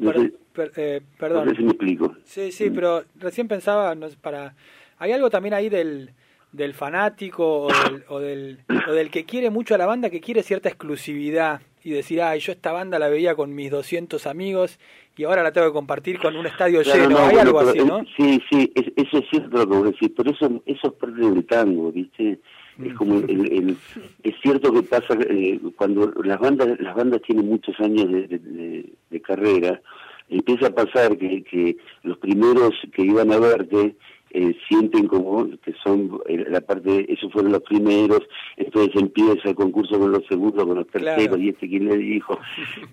eh, 0.78 1.02
perdón. 1.18 1.48
No 1.48 1.56
sé 1.56 1.62
me 1.64 1.70
explico. 1.70 2.16
Sí, 2.24 2.52
sí, 2.52 2.70
pero 2.70 3.04
recién 3.20 3.48
pensaba, 3.48 3.96
para, 4.22 4.54
hay 5.00 5.12
algo 5.12 5.32
también 5.32 5.56
ahí 5.56 5.70
del, 5.70 6.12
del 6.52 6.76
fanático 6.76 7.64
o 7.64 7.68
del, 7.68 8.04
o 8.10 8.20
del, 8.20 8.60
o 8.88 8.92
del 8.92 9.10
que 9.10 9.26
quiere 9.26 9.50
mucho 9.50 9.74
a 9.74 9.80
la 9.80 9.88
banda, 9.88 10.12
que 10.12 10.22
quiere 10.22 10.44
cierta 10.44 10.70
exclusividad 10.70 11.62
y 11.84 11.90
decir, 11.90 12.22
ay, 12.22 12.42
yo 12.42 12.52
esta 12.52 12.72
banda 12.72 13.00
la 13.00 13.10
veía 13.10 13.34
con 13.34 13.56
mis 13.56 13.72
200 13.72 14.28
amigos 14.28 14.80
y 15.18 15.24
ahora 15.24 15.42
la 15.42 15.52
tengo 15.52 15.66
que 15.66 15.74
compartir 15.74 16.20
con 16.20 16.36
un 16.36 16.46
estadio 16.46 16.84
lleno. 16.84 17.18
Hay 17.18 17.38
algo 17.38 17.60
así, 17.60 17.80
¿no? 17.80 18.06
Sí, 18.16 18.40
sí, 18.52 18.72
eso 18.76 19.18
es 19.18 19.30
cierto 19.32 19.58
lo 19.58 19.68
que 19.68 19.76
vos 19.76 19.86
decís, 19.86 20.12
pero 20.16 20.30
eso, 20.30 20.62
eso 20.68 20.88
es 20.88 20.94
parte 20.94 21.20
del 21.20 21.44
tango, 21.48 21.92
¿viste? 21.92 22.40
Es 22.82 22.94
como 22.96 23.20
el, 23.20 23.78
es 24.24 24.36
cierto 24.42 24.74
que 24.74 24.84
pasa 24.84 25.16
eh, 25.30 25.60
cuando 25.76 26.12
las 26.24 26.40
bandas 26.40 26.80
las 26.80 26.96
bandas 26.96 27.22
tienen 27.22 27.48
muchos 27.48 27.80
años 27.80 28.12
de, 28.12 28.90
de, 29.10 29.22
carrera, 29.22 29.82
empieza 30.30 30.68
a 30.68 30.76
pasar 30.76 31.18
que, 31.18 31.44
que 31.44 31.78
los 32.04 32.18
primeros 32.18 32.74
que 32.94 33.04
iban 33.04 33.32
a 33.32 33.40
verte 33.40 33.96
eh, 34.36 34.56
sienten 34.68 35.08
como 35.08 35.48
que 35.60 35.74
son 35.84 36.20
eh, 36.28 36.44
la 36.50 36.60
parte, 36.62 37.06
esos 37.14 37.32
fueron 37.32 37.52
los 37.52 37.62
primeros, 37.62 38.22
entonces 38.58 39.00
empieza 39.00 39.50
el 39.50 39.56
concurso 39.56 40.00
con 40.00 40.12
los 40.12 40.26
segundos, 40.26 40.66
con 40.66 40.76
los 40.76 40.88
terceros, 40.88 41.40
y 41.40 41.50
este 41.50 41.70
quien 41.70 41.86
le 41.86 41.98
dijo, 41.98 42.40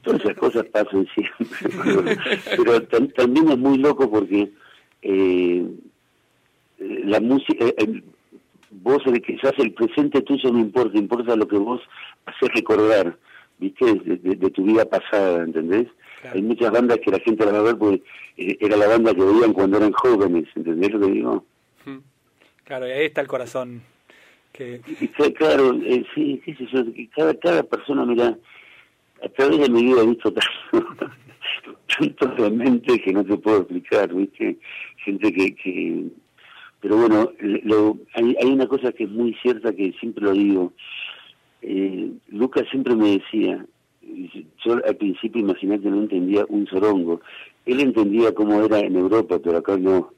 todas 0.03 0.21
esas 0.21 0.37
cosas 0.37 0.67
pasan 0.67 1.07
siempre. 1.15 2.19
pero, 2.57 2.83
también 2.83 3.49
es 3.49 3.59
muy 3.59 3.79
loco 3.79 4.11
porque 4.11 4.51
eh, 5.01 5.65
la 6.79 7.21
música, 7.21 7.65
eh, 7.67 8.03
vos 8.71 9.03
quizás 9.27 9.53
el 9.59 9.73
presente 9.73 10.23
tuyo 10.23 10.53
no 10.53 10.59
importa, 10.59 10.99
importa 10.99 11.37
lo 11.37 11.47
que 11.47 11.59
vos 11.59 11.81
haces 12.27 12.49
recordar, 12.55 13.17
viste, 13.59 13.85
de 13.95 14.51
tu 14.51 14.65
vida 14.65 14.85
pasada, 14.85 15.45
¿entendés? 15.45 15.89
Hay 16.33 16.43
muchas 16.43 16.71
bandas 16.71 16.99
que 16.99 17.11
la 17.11 17.19
gente 17.21 17.45
las 17.45 17.55
va 17.55 17.59
a 17.59 17.63
ver 17.63 17.79
porque 17.79 18.03
eh, 18.37 18.57
era 18.61 18.77
la 18.77 18.89
banda 18.89 19.15
que 19.15 19.25
veían 19.25 19.53
cuando 19.53 19.79
eran 19.79 19.93
jóvenes, 19.93 20.49
¿entendés 20.55 20.93
lo 20.93 21.01
que 21.01 21.13
digo? 21.13 21.45
Claro, 22.65 22.87
y 22.87 22.93
ahí 22.93 23.07
está 23.07 23.21
el 23.23 23.27
corazón. 23.27 23.83
Que... 24.53 24.81
claro, 25.37 25.75
eh, 25.83 26.05
sí, 26.15 26.41
qué 26.45 26.55
sé 26.55 26.67
yo, 26.73 26.85
cada, 27.17 27.35
cada 27.35 27.63
persona, 27.63 28.05
mira, 28.05 28.37
a 29.25 29.29
través 29.31 29.61
de 29.61 29.71
mi 29.71 29.85
vida 29.85 30.03
he 30.03 30.07
visto 30.07 30.33
tanto, 30.71 30.87
tanto 31.99 32.35
realmente 32.37 33.01
que 33.01 33.13
no 33.13 33.25
te 33.25 33.37
puedo 33.39 33.59
explicar, 33.59 34.15
¿viste? 34.15 34.59
Gente 35.05 35.33
que... 35.33 35.55
que 35.55 36.05
pero 36.81 36.97
bueno, 36.97 37.31
lo, 37.41 37.99
hay, 38.15 38.37
hay 38.41 38.51
una 38.51 38.67
cosa 38.67 38.93
que 38.93 39.05
es 39.05 39.11
muy 39.11 39.35
cierta 39.43 39.73
que 39.73 39.93
siempre 40.01 40.25
lo 40.25 40.33
digo. 40.33 40.73
Eh, 41.63 42.11
Lucas 42.29 42.67
siempre 42.71 42.97
me 42.97 43.19
decía, 43.19 43.65
yo 44.65 44.73
al 44.85 44.97
principio, 44.97 45.43
imagínate, 45.43 45.91
no 45.91 45.99
entendía 46.03 46.45
un 46.49 46.67
sorongo. 46.67 47.21
Él 47.67 47.81
entendía 47.81 48.35
cómo 48.35 48.63
era 48.63 48.81
en 48.81 48.97
Europa, 48.97 49.39
pero 49.43 49.59
acá 49.59 49.77
no, 49.77 50.13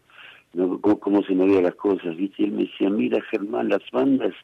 no 0.55 0.81
cómo, 0.81 1.23
se 1.25 1.35
movían 1.35 1.65
las 1.65 1.75
cosas, 1.75 2.17
¿viste? 2.17 2.43
Y 2.43 2.47
él 2.47 2.53
me 2.53 2.63
decía, 2.65 2.91
mira 2.91 3.21
Germán, 3.31 3.69
las 3.69 3.83
bandas 3.91 4.35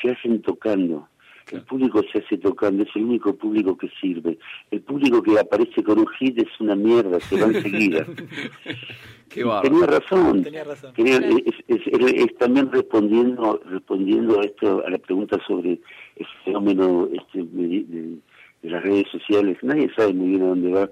se 0.00 0.10
hacen 0.10 0.42
tocando. 0.42 1.08
El 1.52 1.62
público 1.62 2.00
se 2.12 2.18
hace 2.18 2.38
tocando, 2.38 2.84
es 2.84 2.94
el 2.94 3.04
único 3.04 3.34
público 3.34 3.76
que 3.76 3.88
sirve. 4.00 4.38
El 4.70 4.82
público 4.82 5.20
que 5.22 5.38
aparece 5.38 5.82
con 5.82 5.98
un 5.98 6.06
hit 6.06 6.38
es 6.38 6.60
una 6.60 6.76
mierda, 6.76 7.18
se 7.20 7.40
va 7.40 7.48
enseguida. 7.48 8.06
tenía 9.30 9.86
razón. 9.86 10.42
Tenía 10.42 10.64
razón. 10.64 10.92
es, 10.96 12.38
también 12.38 12.70
respondiendo 12.70 13.60
respondiendo 13.64 14.40
a 14.40 14.44
esto 14.44 14.84
a 14.86 14.90
la 14.90 14.98
pregunta 14.98 15.38
sobre 15.46 15.80
el 16.16 16.26
fenómeno 16.44 17.08
este, 17.12 17.44
de, 17.44 18.18
de 18.62 18.70
las 18.70 18.82
redes 18.82 19.06
sociales, 19.10 19.56
nadie 19.62 19.90
sabe 19.96 20.12
muy 20.12 20.28
bien 20.28 20.42
a 20.42 20.46
dónde 20.46 20.72
va. 20.72 20.90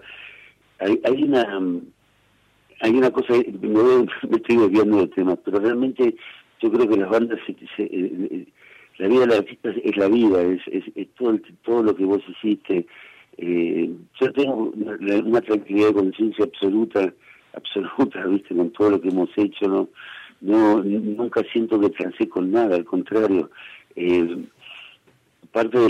Hay, 0.80 1.00
hay 1.04 1.22
una 1.24 1.60
hay 2.80 2.92
una 2.92 3.10
cosa, 3.10 3.34
me, 3.34 4.06
estoy 4.36 4.56
desviando 4.56 4.98
de 4.98 5.08
temas, 5.08 5.38
pero 5.44 5.58
realmente 5.58 6.14
yo 6.60 6.70
creo 6.70 6.88
que 6.88 6.96
las 6.96 7.10
bandas, 7.10 7.38
eh, 7.48 7.56
eh, 7.78 8.46
la 8.98 9.08
vida 9.08 9.20
del 9.20 9.32
artista 9.32 9.70
es 9.70 9.96
la 9.96 10.08
vida, 10.08 10.42
es, 10.42 10.60
es, 10.94 11.08
todo, 11.16 11.38
todo 11.62 11.82
lo 11.82 11.94
que 11.94 12.04
vos 12.04 12.22
hiciste. 12.28 12.86
Eh, 13.36 13.90
yo 14.20 14.32
tengo 14.32 14.72
una, 14.74 15.40
tranquilidad 15.40 15.88
de 15.88 15.94
conciencia 15.94 16.44
absoluta, 16.44 17.12
absoluta, 17.54 18.24
viste, 18.26 18.54
con 18.54 18.70
todo 18.70 18.90
lo 18.90 19.00
que 19.00 19.08
hemos 19.08 19.30
hecho, 19.36 19.66
no, 19.68 19.88
no 20.40 20.82
nunca 20.82 21.42
siento 21.52 21.80
que 21.80 21.90
transé 21.90 22.28
con 22.28 22.50
nada, 22.50 22.76
al 22.76 22.84
contrario. 22.84 23.50
Eh, 23.96 24.44
parte 25.52 25.78
de 25.78 25.88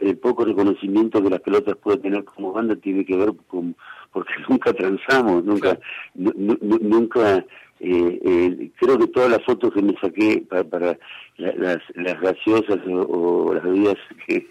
del 0.00 0.18
poco 0.18 0.44
reconocimiento 0.44 1.22
que 1.22 1.30
las 1.30 1.40
pelotas 1.40 1.76
pueden 1.76 2.02
tener 2.02 2.24
como 2.24 2.52
banda 2.52 2.76
tiene 2.76 3.04
que 3.04 3.16
ver 3.16 3.32
con 3.48 3.74
porque 4.12 4.32
nunca 4.48 4.72
transamos, 4.72 5.44
nunca, 5.44 5.78
nunca, 6.14 7.44
eh, 7.80 8.20
eh, 8.24 8.70
creo 8.76 8.98
que 8.98 9.06
todas 9.08 9.30
las 9.30 9.44
fotos 9.44 9.72
que 9.74 9.82
me 9.82 9.94
saqué 10.00 10.42
para, 10.48 10.98
las, 11.36 11.78
las 11.94 12.20
gaseosas 12.20 12.78
o, 12.86 13.52
las 13.52 13.62
bebidas 13.62 13.96
que 14.26 14.46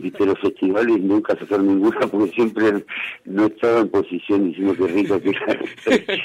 viste 0.00 0.26
los 0.26 0.38
festivales 0.40 1.00
nunca 1.00 1.38
sacaron 1.38 1.68
ninguna 1.68 2.00
porque 2.10 2.32
siempre 2.32 2.84
no 3.24 3.46
estaba 3.46 3.80
en 3.80 3.88
posición 3.88 4.48
diciendo 4.48 4.74
que 4.76 4.86
rica 4.88 5.20
que 5.20 5.30
era, 5.30 5.60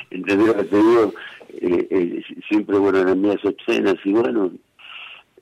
entender 0.10 0.48
lo 0.48 0.56
que 0.58 0.64
te 0.64 0.78
digo, 0.78 1.14
eh, 1.62 1.88
eh, 1.90 2.24
siempre 2.50 2.78
bueno 2.78 3.00
eran 3.00 3.22
mías 3.22 3.44
obscenas 3.46 3.96
y 4.04 4.12
bueno 4.12 4.52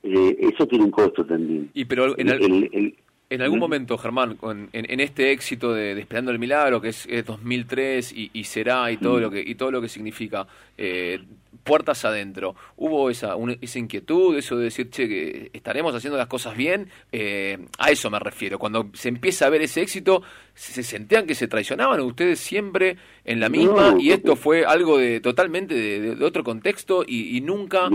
eh, 0.02 0.36
eso 0.40 0.66
tiene 0.66 0.84
un 0.84 0.90
costo 0.90 1.24
también. 1.26 1.70
Y 1.74 1.84
pero 1.84 2.18
en, 2.18 2.94
en 3.30 3.42
algún 3.42 3.60
momento, 3.60 3.96
Germán, 3.96 4.36
en, 4.72 5.00
este 5.00 5.30
éxito 5.30 5.72
de, 5.72 5.98
Esperando 6.00 6.32
el 6.32 6.40
Milagro, 6.40 6.80
que 6.80 6.88
es, 6.88 7.06
2003 7.24 8.12
y, 8.12 8.44
será 8.44 8.90
y 8.90 8.96
todo 8.96 9.20
lo 9.20 9.30
que 9.30 9.40
y 9.40 9.54
todo 9.54 9.70
lo 9.70 9.80
que 9.80 9.88
significa 9.88 10.48
eh, 10.76 11.20
puertas 11.62 12.04
adentro, 12.04 12.56
hubo 12.76 13.08
esa 13.08 13.36
esa 13.60 13.78
inquietud, 13.78 14.36
eso 14.36 14.56
de 14.56 14.64
decir, 14.64 14.90
che, 14.90 15.08
que 15.08 15.50
estaremos 15.52 15.94
haciendo 15.94 16.18
las 16.18 16.26
cosas 16.26 16.56
bien. 16.56 16.88
Eh, 17.12 17.56
a 17.78 17.92
eso 17.92 18.10
me 18.10 18.18
refiero. 18.18 18.58
Cuando 18.58 18.90
se 18.94 19.08
empieza 19.08 19.46
a 19.46 19.50
ver 19.50 19.62
ese 19.62 19.80
éxito, 19.80 20.22
se, 20.52 20.82
sentían 20.82 21.24
que 21.24 21.36
se 21.36 21.46
traicionaban 21.46 22.00
ustedes 22.00 22.40
siempre 22.40 22.96
en 23.24 23.38
la 23.38 23.48
misma 23.48 23.94
y 24.00 24.10
esto 24.10 24.34
fue 24.34 24.64
algo 24.64 24.98
de 24.98 25.20
totalmente 25.20 25.74
de, 25.74 26.24
otro 26.24 26.42
contexto 26.42 27.04
y, 27.06 27.40
nunca 27.42 27.88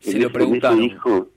se 0.00 0.18
lo 0.18 0.30
preguntaron. 0.30 1.32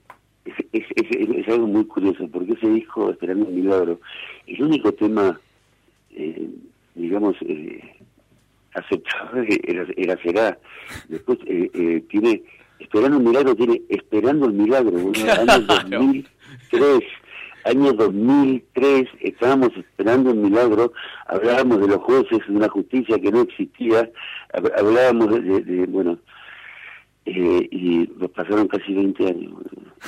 Es, 0.72 0.84
es, 0.94 1.48
algo 1.48 1.66
muy 1.66 1.84
curioso, 1.84 2.28
porque 2.28 2.52
ese 2.52 2.68
disco, 2.68 3.10
Esperando 3.10 3.46
un 3.46 3.54
Milagro, 3.54 4.00
el 4.46 4.62
único 4.62 4.92
tema, 4.92 5.38
eh, 6.14 6.48
digamos, 6.94 7.36
eh, 7.42 7.80
aceptable 8.74 9.60
era, 9.64 9.86
era 9.96 10.22
Será. 10.22 10.58
Después 11.08 11.38
eh, 11.46 11.70
eh, 11.74 12.04
tiene, 12.08 12.42
Esperando 12.78 13.18
un 13.18 13.24
Milagro, 13.24 13.54
tiene 13.54 13.82
Esperando 13.88 14.46
el 14.46 14.52
Milagro, 14.52 14.96
año 14.96 15.60
2003. 15.60 17.00
Año 17.64 17.92
2003, 17.92 19.08
estábamos 19.20 19.76
esperando 19.76 20.30
un 20.30 20.40
milagro, 20.40 20.92
hablábamos 21.26 21.80
de 21.80 21.88
los 21.88 21.98
jueces, 21.98 22.38
de 22.48 22.56
una 22.56 22.68
justicia 22.68 23.18
que 23.18 23.30
no 23.30 23.42
existía, 23.42 24.08
hablábamos 24.54 25.44
de 25.44 25.84
bueno, 25.86 26.18
eh, 27.28 27.68
y 27.70 28.10
nos 28.18 28.30
pasaron 28.30 28.68
casi 28.68 28.94
20 28.94 29.26
años, 29.26 29.52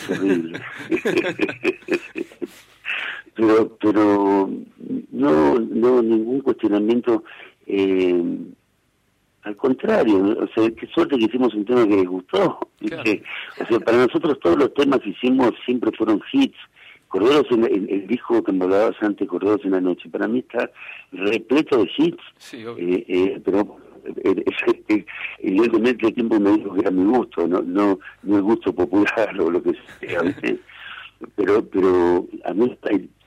terrible. 0.06 0.60
pero, 3.34 3.76
pero 3.80 4.50
no, 5.12 5.58
no 5.58 6.02
ningún 6.02 6.40
cuestionamiento, 6.40 7.24
eh, 7.66 8.22
al 9.42 9.56
contrario, 9.56 10.38
o 10.38 10.48
sea, 10.54 10.70
qué 10.70 10.86
suerte 10.86 11.18
que 11.18 11.26
hicimos 11.26 11.54
un 11.54 11.64
tema 11.64 11.86
que 11.86 11.96
les 11.96 12.08
gustó. 12.08 12.58
o 12.80 13.66
sea, 13.66 13.80
para 13.80 13.98
nosotros 13.98 14.38
todos 14.40 14.56
los 14.56 14.72
temas 14.74 15.00
que 15.00 15.10
hicimos 15.10 15.52
siempre 15.64 15.90
fueron 15.96 16.22
hits. 16.32 16.58
Corderos 17.08 17.46
en 17.50 17.64
el, 17.64 18.06
disco 18.06 18.40
que 18.42 18.52
hablabas 18.52 18.94
antes, 19.00 19.28
Corderos 19.28 19.64
en 19.64 19.72
la 19.72 19.80
noche, 19.80 20.08
para 20.08 20.28
mí 20.28 20.38
está 20.38 20.70
repleto 21.10 21.78
de 21.78 21.90
hits. 21.98 22.22
eh, 22.52 23.04
eh, 23.08 23.40
pero 23.44 23.78
evidentemente 25.38 26.06
el 26.06 26.14
tiempo 26.14 26.40
me 26.40 26.52
dijo 26.52 26.74
que 26.74 26.80
era 26.80 26.90
mi 26.90 27.04
gusto, 27.04 27.46
no, 27.46 27.62
no, 27.62 27.98
no 28.22 28.36
el 28.36 28.42
gusto 28.42 28.72
popular 28.72 29.40
o 29.40 29.50
lo 29.50 29.62
que 29.62 29.72
sea, 30.00 30.20
pero 31.36 31.64
pero 31.66 32.26
a 32.44 32.54
mí 32.54 32.76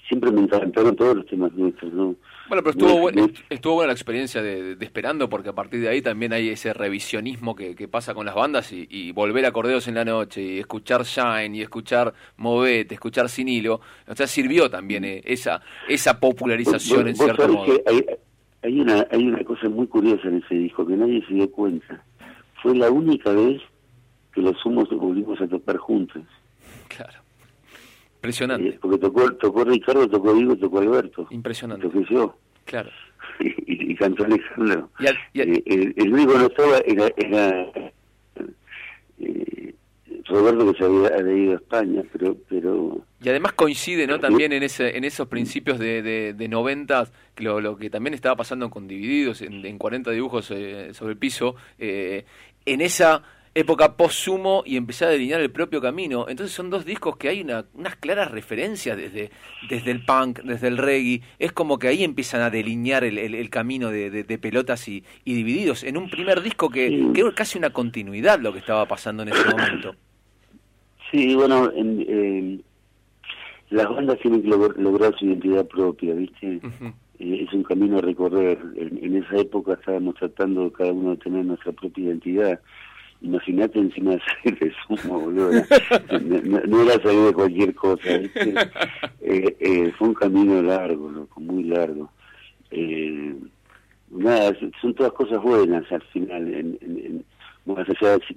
siempre 0.08 0.32
me 0.32 0.41
encantaron 0.41 0.96
todos 0.96 1.17
los 1.17 1.26
temas 1.26 1.52
nuestros, 1.54 1.91
¿no? 1.93 2.15
Bueno, 2.48 2.62
pero 2.62 2.72
estuvo, 2.72 3.32
estuvo 3.50 3.74
buena 3.76 3.88
la 3.88 3.93
experiencia 3.93 4.41
de, 4.41 4.78
Esperando, 4.80 5.30
porque 5.30 5.50
a 5.50 5.54
partir 5.54 5.80
de 5.82 5.89
ahí 5.89 6.02
también 6.02 6.34
hay 6.34 6.50
ese 6.50 6.74
revisionismo 6.74 7.56
que, 7.56 7.74
que 7.74 7.88
pasa 7.88 8.13
con 8.13 8.26
las 8.26 8.36
bandas 8.36 8.72
y, 8.72 9.12
volver 9.13 9.46
a 9.46 9.52
Cordeos 9.52 9.88
en 9.88 9.96
la 9.96 10.06
noche 10.06 10.41
y 10.41 10.60
escuchar 10.60 11.04
Shine 11.04 11.56
y 11.56 11.62
escuchar 11.62 12.13
Movete, 12.38 12.96
escuchar 12.96 13.30
Sin 13.30 13.48
Hilo, 13.48 13.80
o 14.08 14.15
sea, 14.15 14.28
sirvió 14.28 14.69
también 14.69 15.06
eh, 15.06 15.22
esa 15.26 15.62
esa 15.88 16.19
popularización 16.19 17.08
en 17.08 17.15
cierto 17.15 17.48
modo. 17.48 17.74
Hay 17.88 18.06
una, 18.63 19.06
hay 19.12 19.28
una 19.28 19.43
cosa 19.43 19.69
muy 19.69 19.88
curiosa 19.88 20.28
en 20.28 20.38
ese 20.43 20.56
disco 20.56 20.86
que 20.86 20.95
nadie 20.95 21.26
se 21.28 21.34
dio 21.34 21.52
cuenta. 21.52 22.04
Fue 22.62 22.76
la 22.76 22.89
única 22.89 23.32
vez 23.32 23.62
que 24.34 24.41
los 24.41 24.65
humos 24.65 24.89
volvimos 24.89 25.39
a 25.41 25.47
tocar 25.47 25.78
juntos. 25.78 26.23
Claro. 26.88 27.19
Impresionante. 28.15 28.69
Eh, 28.69 28.80
porque 28.82 28.97
tocó, 28.97 29.34
tocó 29.34 29.63
Ricardo, 29.65 30.08
tocó 30.08 30.34
Diego, 30.34 30.56
tocó 30.56 30.80
Alberto. 30.80 31.28
Impresionante. 31.30 31.88
Toqué 31.88 32.06
yo. 32.10 32.38
Claro. 32.65 32.89
y, 33.39 33.93
cantó 33.95 34.23
Alejandro. 34.23 34.89
Eh, 34.99 35.63
el, 35.65 35.93
el, 35.97 36.13
único 36.13 36.32
que 36.34 36.39
no 36.39 36.45
estaba 36.45 36.78
era, 36.86 37.08
era 37.17 37.71
eh, 39.19 39.76
Roberto 40.26 40.72
que 40.72 40.78
se 40.78 40.86
había, 40.86 41.34
ido 41.34 41.54
a 41.54 41.56
España, 41.56 42.04
pero... 42.12 42.36
pero 42.50 43.06
y 43.22 43.30
además 43.30 43.54
coincide 43.54 44.06
no 44.06 44.20
también 44.20 44.52
en 44.52 44.64
ese 44.64 44.98
en 44.98 45.06
esos 45.06 45.28
principios 45.28 45.80
de, 45.80 46.02
de, 46.02 46.34
de 46.34 46.48
90 46.50 47.08
lo, 47.38 47.62
lo 47.62 47.78
que 47.78 47.90
también 47.90 48.14
estaba 48.14 48.36
pasando 48.36 48.70
con 48.70 48.88
Divididos 48.88 49.42
en, 49.42 49.66
en 49.66 49.78
40 49.78 50.12
dibujos 50.12 50.52
eh, 50.52 50.94
sobre 50.94 51.14
el 51.14 51.18
piso, 51.18 51.56
eh, 51.80 52.26
en 52.66 52.82
esa 52.82 53.24
época 53.56 53.96
post-sumo 53.96 54.64
y 54.66 54.78
empecé 54.78 55.06
a 55.06 55.10
delinear 55.10 55.42
el 55.42 55.52
propio 55.52 55.82
camino. 55.82 56.28
Entonces 56.28 56.56
son 56.56 56.70
dos 56.70 56.86
discos 56.86 57.18
que 57.18 57.30
hay 57.30 57.42
una, 57.42 57.66
unas 57.74 57.96
claras 57.96 58.32
referencias 58.32 58.98
desde, 58.98 59.32
desde 59.70 59.92
el 59.92 60.04
punk, 60.06 60.40
desde 60.40 60.68
el 60.68 60.78
reggae. 60.78 61.22
Es 61.40 61.52
como 61.52 61.78
que 61.78 61.88
ahí 61.88 62.04
empiezan 62.04 62.42
a 62.42 62.50
delinear 62.50 63.04
el, 63.04 63.18
el, 63.18 63.50
camino 63.50 63.92
de, 63.92 64.10
de, 64.10 64.38
pelotas 64.38 64.88
y, 64.88 65.04
y, 65.24 65.36
divididos. 65.36 65.84
En 65.84 65.98
un 65.98 66.10
primer 66.10 66.42
disco 66.42 66.70
que, 66.70 67.12
que 67.14 67.22
era 67.22 67.32
casi 67.34 67.58
una 67.58 67.72
continuidad 67.72 68.40
lo 68.40 68.54
que 68.54 68.60
estaba 68.60 68.88
pasando 68.88 69.24
en 69.24 69.30
ese 69.30 69.46
momento. 69.46 69.96
Sí, 71.13 71.36
bueno, 71.36 71.71
en, 71.76 72.63
las 73.69 73.88
bandas 73.88 74.17
tienen 74.19 74.41
que 74.41 74.47
lograr 74.47 75.15
su 75.15 75.26
identidad 75.26 75.67
propia, 75.67 76.15
¿viste? 76.15 76.60
Eh, 77.19 77.45
es 77.47 77.54
un 77.54 77.62
camino 77.62 77.99
a 77.99 78.02
recorrer. 78.02 78.58
En, 78.76 79.15
esa 79.15 79.38
época 79.38 79.73
estábamos 79.73 80.15
tratando 80.15 80.73
cada 80.73 80.91
uno 80.91 81.12
de 81.12 81.17
tener 81.17 81.45
nuestra 81.45 81.71
propia 81.71 82.06
identidad. 82.06 82.60
Imagínate 83.21 83.78
encima 83.78 84.13
de 84.13 84.21
salir 84.21 84.60
de 84.60 84.73
sumo, 85.06 85.19
boludo. 85.19 85.52
No, 86.67 86.82
era 86.82 87.04
salir 87.04 87.26
de 87.26 87.34
cualquier 87.34 87.76
cosa. 87.76 88.10
Eh, 88.10 89.56
eh, 89.60 89.93
fue 89.97 90.08
un 90.08 90.15
camino 90.15 90.63
largo, 90.63 91.12
loco, 91.12 91.39
muy 91.39 91.65
largo. 91.65 92.10
Eh, 92.71 93.36
nada, 94.10 94.58
son 94.82 94.95
todas 94.95 95.13
cosas 95.13 95.41
buenas 95.43 95.89
al 95.91 96.02
final. 96.12 96.52
En, 96.52 96.78
en, 96.82 97.26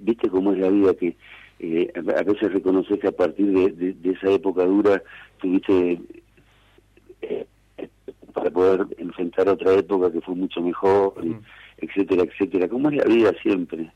viste 0.01 0.29
cómo 0.29 0.53
es 0.53 0.59
la 0.59 0.69
vida 0.69 0.93
que 0.93 1.17
eh, 1.59 1.91
a 1.95 2.23
veces 2.23 2.53
reconoces 2.53 2.99
que 2.99 3.07
a 3.07 3.11
partir 3.11 3.47
de, 3.47 3.93
de, 3.93 4.11
esa 4.11 4.29
época 4.29 4.63
dura 4.65 5.01
tuviste 5.39 5.99
eh, 7.21 7.45
para 8.33 8.51
poder 8.51 8.85
enfrentar 8.99 9.49
otra 9.49 9.73
época 9.73 10.11
que 10.11 10.21
fue 10.21 10.35
mucho 10.35 10.61
mejor, 10.61 11.13
etcétera, 11.77 12.23
etcétera. 12.23 12.67
Como 12.67 12.89
es 12.89 12.97
la 12.97 13.05
vida 13.05 13.33
siempre. 13.41 13.91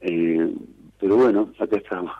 Eh, 0.00 0.52
pero 0.98 1.16
bueno, 1.16 1.52
acá 1.58 1.76
estamos. 1.76 2.12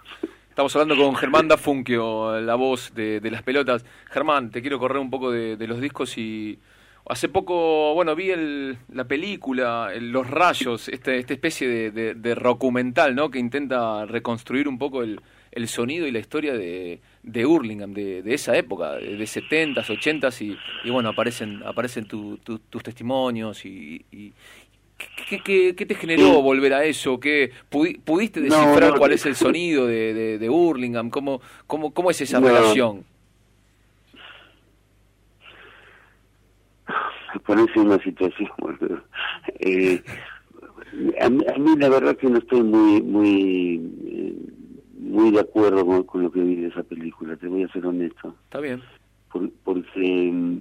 Estamos 0.48 0.76
hablando 0.76 1.02
con 1.02 1.16
Germán 1.16 1.48
Dafunquio, 1.48 2.40
la 2.40 2.54
voz 2.54 2.94
de, 2.94 3.20
las 3.30 3.42
pelotas. 3.42 3.84
Germán, 4.10 4.50
te 4.50 4.60
quiero 4.60 4.78
correr 4.78 4.98
un 4.98 5.10
poco 5.10 5.30
de, 5.30 5.66
los 5.66 5.80
discos 5.80 6.16
y 6.18 6.58
hace 7.08 7.28
poco, 7.28 7.94
bueno, 7.94 8.14
vi 8.14 8.30
el, 8.30 8.78
la 8.92 9.04
película 9.04 9.90
Los 10.00 10.28
Rayos, 10.28 10.88
este, 10.88 11.18
esta 11.18 11.32
especie 11.32 11.68
de, 11.68 11.90
de, 11.90 12.14
de 12.14 12.34
documental, 12.34 13.14
¿no? 13.14 13.30
Que 13.30 13.38
intenta 13.38 14.06
reconstruir 14.06 14.68
un 14.68 14.78
poco 14.78 15.02
el, 15.02 15.20
el 15.52 15.68
sonido 15.68 16.06
y 16.06 16.12
la 16.12 16.18
historia 16.18 16.54
de, 16.54 17.00
de 17.22 17.46
Hurlingham, 17.46 17.92
de, 17.92 18.22
de 18.22 18.34
esa 18.34 18.56
época, 18.56 18.92
de, 18.92 19.18
70s, 19.18 19.86
80s, 19.86 20.42
y, 20.42 20.56
y 20.86 20.90
bueno, 20.90 21.08
aparecen, 21.08 21.62
aparecen 21.64 22.06
tus 22.06 22.82
testimonios 22.82 23.64
y, 23.64 24.04
y 24.12 24.32
¿qué, 25.28 25.74
qué, 25.74 25.86
te 25.86 25.94
generó 25.94 26.42
volver 26.42 26.74
a 26.74 26.84
eso? 26.84 27.18
¿Qué, 27.18 27.50
¿Pudiste 27.68 28.40
descifrar 28.40 28.96
cuál 28.98 29.12
es 29.12 29.26
el 29.26 29.34
sonido 29.34 29.86
de, 29.86 30.14
de, 30.14 30.38
de 30.38 30.50
Hurlingham? 30.50 31.10
¿Cómo, 31.10 31.40
cómo, 31.66 31.92
¿Cómo 31.92 32.10
es 32.10 32.20
esa 32.20 32.40
relación? 32.40 33.04
Ponerse 37.46 37.80
en 37.80 37.86
una 37.86 38.02
situación, 38.02 38.50
eh, 39.60 40.02
a, 41.20 41.28
mí, 41.28 41.44
a, 41.54 41.58
mí, 41.58 41.76
la 41.78 41.88
verdad 41.88 42.16
que 42.16 42.28
no 42.28 42.38
estoy 42.38 42.62
muy 42.62 43.02
muy 43.02 43.80
eh, 44.04 44.34
muy 44.98 45.30
de 45.30 45.40
acuerdo 45.40 46.06
con, 46.06 46.22
lo 46.22 46.30
que 46.30 46.40
vi 46.40 46.56
de 46.56 46.68
esa 46.68 46.82
película, 46.82 47.36
te 47.36 47.48
voy 47.48 47.64
a 47.64 47.72
ser 47.72 47.86
honesto. 47.86 48.34
Está 48.44 48.60
bien. 48.60 48.82
porque 49.64 50.30
mm, 50.32 50.58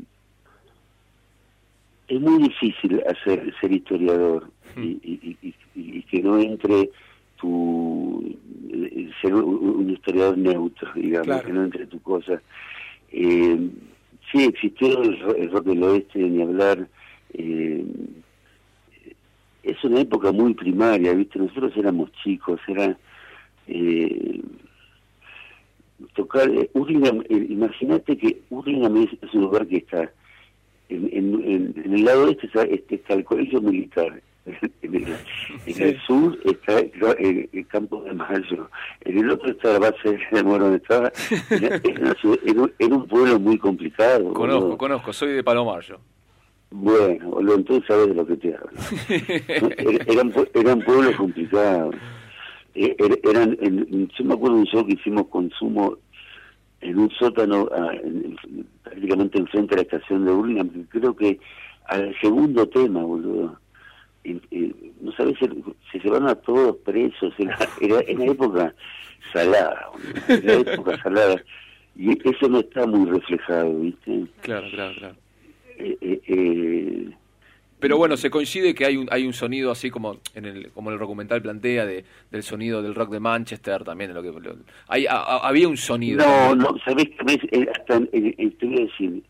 es 2.07 2.21
muy 2.21 2.43
difícil 2.43 3.03
hacer 3.07 3.53
ser 3.61 3.71
historiador 3.71 4.49
hmm. 4.75 4.83
y, 4.83 5.37
y, 5.75 6.01
que 6.03 6.23
no 6.23 6.39
entre 6.39 6.89
tu 7.39 8.35
ser 9.21 9.33
un 9.33 9.89
historiador 9.89 10.37
neutro, 10.37 10.91
digamos, 10.95 11.41
que 11.43 11.53
no 11.53 11.63
entre 11.63 11.85
tu 11.87 12.01
cosa. 12.01 12.41
Eh, 13.11 13.69
sí, 14.31 14.43
existió 14.43 15.01
el, 15.01 15.51
rock 15.51 15.65
del 15.65 15.83
oeste, 15.83 16.19
ni 16.19 16.41
hablar. 16.41 16.87
Eh, 17.33 17.85
es 19.63 19.83
una 19.83 20.01
época 20.01 20.31
muy 20.31 20.53
primaria, 20.53 21.13
¿viste? 21.13 21.39
Nosotros 21.39 21.73
éramos 21.75 22.11
chicos, 22.23 22.59
era 22.67 22.97
eh, 23.67 24.41
tocar 26.15 26.49
eh, 26.49 26.69
eh, 26.73 27.45
imagínate 27.49 28.17
que 28.17 28.41
Urlingham 28.49 28.97
es, 28.97 29.33
un 29.33 29.41
lugar 29.41 29.67
que 29.67 29.77
está 29.77 30.11
en, 30.89 31.73
el 31.85 32.03
lado 32.03 32.29
este 32.29 32.47
este 32.73 32.95
está 32.95 33.13
el 33.13 33.23
colegio 33.23 33.61
militar 33.61 34.21
en 34.81 35.81
el, 35.81 36.01
sur 36.01 36.38
está 36.45 36.79
el, 36.79 37.67
campo 37.67 38.03
de 38.03 38.13
Mayo. 38.13 38.69
En 39.01 39.17
el 39.17 39.29
otro 39.31 39.51
está 39.51 39.73
la 39.73 39.79
base 39.79 40.19
de 40.31 40.43
Moro 40.43 40.73
estaba 40.73 41.12
era, 41.49 42.95
un 42.95 43.07
pueblo 43.07 43.39
muy 43.39 43.57
complicado 43.57 44.33
conozco 44.33 44.77
conozco 44.77 45.13
soy 45.13 45.33
de 45.33 45.43
Palomar 45.43 45.81
yo. 45.81 45.97
Bueno 46.71 47.53
entonces 47.55 47.85
sabes 47.88 48.07
de 48.07 48.15
lo 48.15 48.25
que 48.25 48.38
te 48.38 48.55
hablo. 48.55 48.69
Eran, 50.07 50.33
eran 50.53 50.81
pueblos 50.81 51.15
complicados. 51.15 51.95
Eh, 52.75 52.95
er, 52.97 53.19
eran, 53.23 53.57
yo 53.59 54.25
me 54.25 54.33
acuerdo 54.33 54.55
de 54.55 54.62
un 54.62 54.67
show 54.67 54.85
que 54.85 54.93
hicimos 54.93 55.27
consumo 55.27 55.97
en 56.81 56.99
un 56.99 57.09
sótano 57.12 57.67
ah, 57.75 57.91
prácticamente 58.83 59.39
enfrente 59.39 59.75
de 59.75 59.81
la 59.81 59.81
estación 59.81 60.25
de 60.25 60.31
Burlingame, 60.31 60.85
creo 60.89 61.15
que 61.15 61.39
al 61.85 62.15
segundo 62.21 62.67
tema, 62.67 63.01
boludo, 63.01 63.59
no 65.01 65.11
sabes, 65.13 65.37
se, 65.39 65.49
se 65.91 65.99
llevaron 65.99 66.29
a 66.29 66.35
todos 66.35 66.75
presos, 66.77 67.33
era, 67.37 67.57
era 67.81 68.01
en 68.07 68.19
la 68.19 68.25
época 68.25 68.75
salada, 69.33 69.89
en 70.27 70.45
la 70.45 70.53
época 70.53 71.01
salada, 71.01 71.43
y 71.95 72.11
eso 72.29 72.47
no 72.47 72.59
está 72.59 72.85
muy 72.85 73.09
reflejado, 73.09 73.79
¿viste? 73.79 74.25
Claro, 74.41 74.67
claro, 74.71 74.93
claro. 74.97 75.15
eh, 75.77 75.97
eh, 76.01 76.21
eh 76.27 77.09
pero 77.79 77.97
bueno, 77.97 78.17
se 78.17 78.29
coincide 78.29 78.75
que 78.75 78.85
hay 78.85 78.97
un, 78.97 79.07
hay 79.09 79.25
un 79.25 79.31
sonido 79.31 79.71
así 79.71 79.89
como 79.89 80.17
en 80.35 80.45
el, 80.45 80.71
como 80.71 80.91
el 80.91 80.99
documental 80.99 81.41
plantea 81.41 81.85
de, 81.85 82.03
del 82.29 82.43
sonido 82.43 82.81
del 82.81 82.93
rock 82.93 83.11
de 83.11 83.21
Manchester 83.21 83.85
también. 83.85 84.13
Lo 84.13 84.21
que, 84.21 84.33
hay, 84.89 85.05
había 85.07 85.67
un 85.69 85.77
sonido. 85.77 86.25
No, 86.25 86.55
no, 86.55 86.77
sabés 86.83 87.09
que 87.09 87.69
hasta, 87.73 88.01
te 88.01 88.65
voy 88.65 88.77
a 88.77 88.81
decir, 88.81 89.23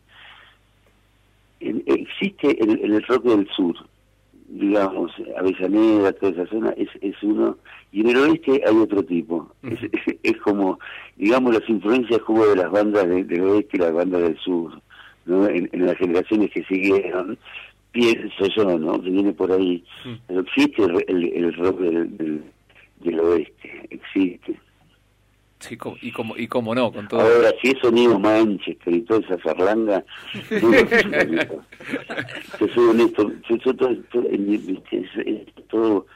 existe 1.60 2.60
el, 2.60 2.92
el 2.92 3.02
rock 3.04 3.24
del 3.24 3.48
sur, 3.54 3.76
digamos, 4.50 5.12
Avellaneda, 5.38 6.12
toda 6.12 6.32
esa 6.32 6.46
zona, 6.46 6.70
es, 6.76 6.88
es 7.00 7.14
uno, 7.22 7.56
y 7.92 8.00
en 8.02 8.10
el 8.10 8.16
oeste 8.16 8.62
hay 8.66 8.76
otro 8.76 9.02
tipo. 9.02 9.50
es, 9.62 9.78
es, 10.22 10.36
como, 10.38 10.78
digamos, 11.16 11.54
las 11.54 11.68
influencias 11.68 12.20
como 12.20 12.44
de 12.46 12.56
las 12.56 12.70
bandas 12.70 13.08
del 13.08 13.40
oeste 13.40 13.76
y 13.76 13.80
las 13.80 13.92
bandas 13.92 14.22
del 14.22 14.38
sur, 14.38 14.80
¿no? 15.26 15.46
en, 15.48 15.68
en 15.72 15.86
las 15.86 15.96
generaciones 15.96 16.50
que 16.50 16.64
siguieron 16.64 17.38
pienso 17.92 18.46
yo, 18.56 18.78
¿no? 18.78 19.00
Que 19.00 19.10
viene 19.10 19.32
por 19.32 19.50
ahí. 19.52 19.84
Pero 20.26 20.40
existe 20.40 20.82
el, 20.82 21.32
el, 21.32 21.54
rock 21.54 21.80
del, 21.80 22.42
del, 23.00 23.20
oeste, 23.20 23.88
existe. 23.90 24.58
Sí, 25.60 25.78
y 26.00 26.10
como 26.10 26.36
y 26.38 26.48
cómo 26.48 26.74
no, 26.74 26.90
con 26.90 27.06
todo. 27.06 27.20
Ahora, 27.20 27.52
si 27.60 27.68
es 27.68 27.78
sonido 27.80 28.18
Manchester 28.18 28.94
y 28.94 29.02
toda 29.02 29.20
esa 29.20 29.38
farlanga, 29.38 30.02
no 30.62 30.70
Yo 32.58 32.68
soy 32.74 32.88
honesto, 32.88 33.30
yo, 33.46 33.56
yo 33.56 33.76
todo, 33.76 33.94
todo, 34.10 34.24
todo 35.68 36.06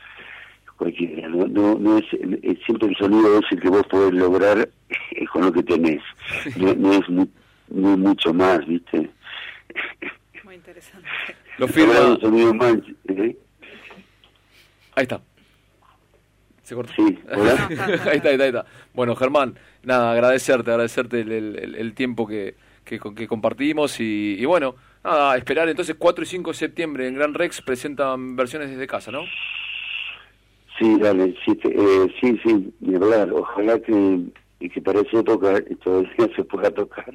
cualquiera, 0.79 1.29
no, 1.29 1.47
no, 1.47 1.79
no 1.79 1.99
es, 1.99 2.07
es, 2.43 2.59
siempre 2.65 2.89
el 2.89 2.97
sonido 2.97 3.39
es 3.39 3.45
el 3.53 3.61
que 3.61 3.69
vos 3.69 3.87
podés 3.91 4.15
lograr 4.15 4.69
con 5.31 5.45
lo 5.45 5.53
que 5.53 5.63
tenés, 5.63 6.03
no, 6.57 6.75
no 6.75 6.93
es 6.95 7.09
muy, 7.09 7.29
mucho 7.69 8.33
más, 8.33 8.67
¿viste? 8.67 9.11
Muy 10.43 10.55
interesante. 10.55 11.07
Lo 11.59 11.69
firma. 11.69 12.17
¿eh? 13.09 13.37
Ahí 14.97 15.03
está. 15.03 15.21
¿Se 16.65 16.75
cortó? 16.75 16.93
Sí, 16.97 17.19
ahí 17.31 17.47
está, 17.47 18.11
ahí 18.11 18.17
está, 18.17 18.29
ahí 18.31 18.49
está. 18.49 18.67
Bueno, 18.95 19.15
Germán, 19.15 19.57
nada, 19.83 20.13
agradecerte, 20.13 20.71
agradecerte 20.71 21.21
el, 21.21 21.31
el, 21.31 21.75
el 21.77 21.95
tiempo 21.95 22.27
que, 22.27 22.57
que, 22.85 22.99
que 22.99 23.29
compartimos 23.29 24.01
y, 24.01 24.37
y, 24.39 24.45
bueno, 24.47 24.75
nada, 25.05 25.37
esperar 25.37 25.69
entonces 25.69 25.95
4 25.99 26.25
y 26.25 26.27
5 26.27 26.51
de 26.51 26.57
septiembre 26.57 27.07
en 27.07 27.15
Gran 27.17 27.35
Rex 27.35 27.61
presentan 27.61 28.35
versiones 28.35 28.71
desde 28.71 28.87
casa, 28.87 29.13
¿no? 29.13 29.25
Sí, 30.79 30.99
dale, 30.99 31.37
sí, 31.45 31.57
eh, 31.65 32.15
sí, 32.21 32.41
sí, 32.43 32.75
de 32.81 32.99
verdad, 32.99 33.31
ojalá 33.33 33.79
que 33.79 34.25
y 34.61 34.71
que 34.71 34.81
para 34.81 35.01
esa 35.01 35.19
época 35.19 35.63
todavía 35.83 36.35
se 36.35 36.45
pueda 36.45 36.71
tocar. 36.71 37.13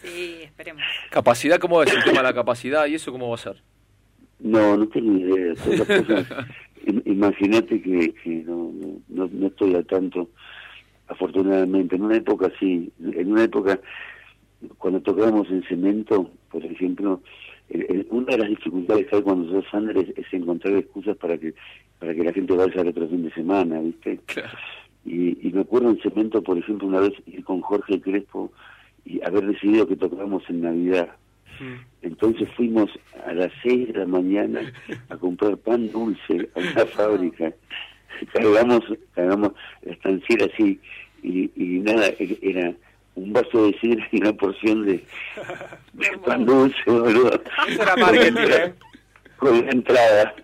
Sí, 0.00 0.42
esperemos. 0.44 0.82
¿Capacidad 1.10 1.58
cómo 1.58 1.82
es 1.82 1.92
el 1.92 2.04
tema 2.04 2.18
de 2.18 2.22
la 2.22 2.32
capacidad 2.32 2.86
y 2.86 2.94
eso 2.94 3.10
cómo 3.10 3.28
va 3.28 3.34
a 3.34 3.38
ser? 3.38 3.62
No, 4.38 4.76
no 4.76 4.86
tengo 4.88 5.12
idea. 5.12 5.54
Imagínate 7.04 7.80
que, 7.80 8.14
que 8.14 8.30
no, 8.44 8.72
no, 9.08 9.28
no 9.32 9.46
estoy 9.46 9.74
al 9.74 9.86
tanto, 9.86 10.28
afortunadamente. 11.08 11.96
En 11.96 12.02
una 12.02 12.16
época 12.16 12.50
sí, 12.58 12.92
en 13.00 13.32
una 13.32 13.44
época, 13.44 13.80
cuando 14.78 15.00
tocábamos 15.00 15.48
en 15.50 15.62
cemento, 15.64 16.30
por 16.50 16.64
ejemplo, 16.64 17.20
una 18.10 18.32
de 18.32 18.38
las 18.38 18.48
dificultades 18.48 19.06
que 19.06 19.16
hay 19.16 19.22
cuando 19.22 19.50
sos 19.50 19.70
Sanders 19.70 20.10
es 20.16 20.26
encontrar 20.32 20.74
excusas 20.74 21.16
para 21.16 21.38
que 21.38 21.54
para 21.98 22.14
que 22.14 22.24
la 22.24 22.32
gente 22.32 22.52
vaya 22.54 22.80
al 22.80 22.88
otro 22.88 23.08
fin 23.08 23.22
de 23.22 23.32
semana, 23.32 23.80
¿viste? 23.80 24.18
Y, 25.04 25.48
y 25.48 25.52
me 25.52 25.60
acuerdo 25.60 25.90
en 25.90 26.00
Cemento, 26.00 26.42
por 26.42 26.58
ejemplo, 26.58 26.88
una 26.88 27.00
vez 27.00 27.12
ir 27.26 27.44
con 27.44 27.60
Jorge 27.60 28.00
Crespo 28.00 28.50
y 29.04 29.22
haber 29.22 29.46
decidido 29.46 29.86
que 29.86 29.96
tocábamos 29.96 30.42
en 30.48 30.62
Navidad. 30.62 31.10
Mm. 31.60 31.74
Entonces 32.02 32.48
fuimos 32.56 32.90
a 33.26 33.32
las 33.32 33.52
seis 33.62 33.92
de 33.92 34.00
la 34.00 34.06
mañana 34.06 34.72
a 35.08 35.16
comprar 35.16 35.56
pan 35.58 35.90
dulce 35.90 36.48
a 36.54 36.58
una 36.58 36.86
fábrica. 36.96 37.52
Cargamos, 38.32 38.84
cargamos 39.14 39.52
la 39.82 39.92
estanciera 39.92 40.46
así 40.52 40.80
y, 41.22 41.50
y 41.56 41.80
nada, 41.80 42.08
e, 42.18 42.38
era 42.42 42.74
un 43.14 43.32
vaso 43.32 43.66
de 43.66 43.78
sidra 43.78 44.06
y 44.10 44.20
una 44.20 44.32
porción 44.32 44.86
de, 44.86 45.04
pan 46.24 46.44
dulce, 46.44 46.78
boludo. 46.86 47.42
Era 47.68 47.96
marketing, 47.96 48.40
¿eh? 48.40 48.74
Con 49.36 49.64
la 49.64 49.70
entrada. 49.72 50.34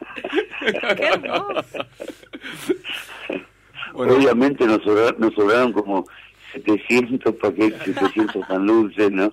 Obviamente 3.94 4.66
nos 4.66 4.82
sobraron, 4.82 5.16
nos 5.18 5.34
sobraron 5.34 5.72
como 5.72 6.06
700 6.52 7.34
paquetes, 7.36 7.82
700 7.84 8.46
pan 8.46 8.66
dulces, 8.66 9.10
¿no? 9.10 9.32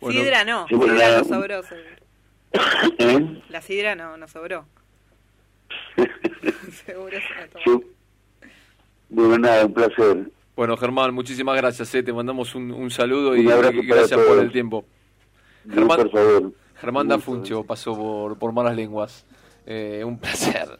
sidra 0.10 0.44
no, 0.44 0.66
sidra 0.68 1.18
no 1.18 1.24
sobró. 1.24 1.60
¿Eh? 2.98 3.42
La 3.48 3.60
sidra 3.60 3.94
no, 3.94 4.16
no 4.16 4.28
sobró. 4.28 4.66
Seguro 6.86 7.18
se 7.18 7.80
Bueno, 9.08 9.38
nada, 9.38 9.66
un 9.66 9.74
placer. 9.74 10.30
Bueno, 10.54 10.76
Germán, 10.76 11.14
muchísimas 11.14 11.56
gracias. 11.56 11.94
Eh. 11.94 12.02
Te 12.02 12.12
mandamos 12.12 12.54
un, 12.54 12.70
un 12.72 12.90
saludo 12.90 13.36
y, 13.36 13.44
gracias 13.44 14.20
por 14.20 14.38
el 14.38 14.50
tiempo. 14.50 14.84
Germán, 15.70 16.10
Germán 16.80 17.08
Dafuncho 17.08 17.64
pasó 17.64 17.96
por, 17.96 18.38
por 18.38 18.52
Malas 18.52 18.76
Lenguas. 18.76 19.24
Eh, 19.66 20.02
un 20.04 20.18
placer. 20.18 20.78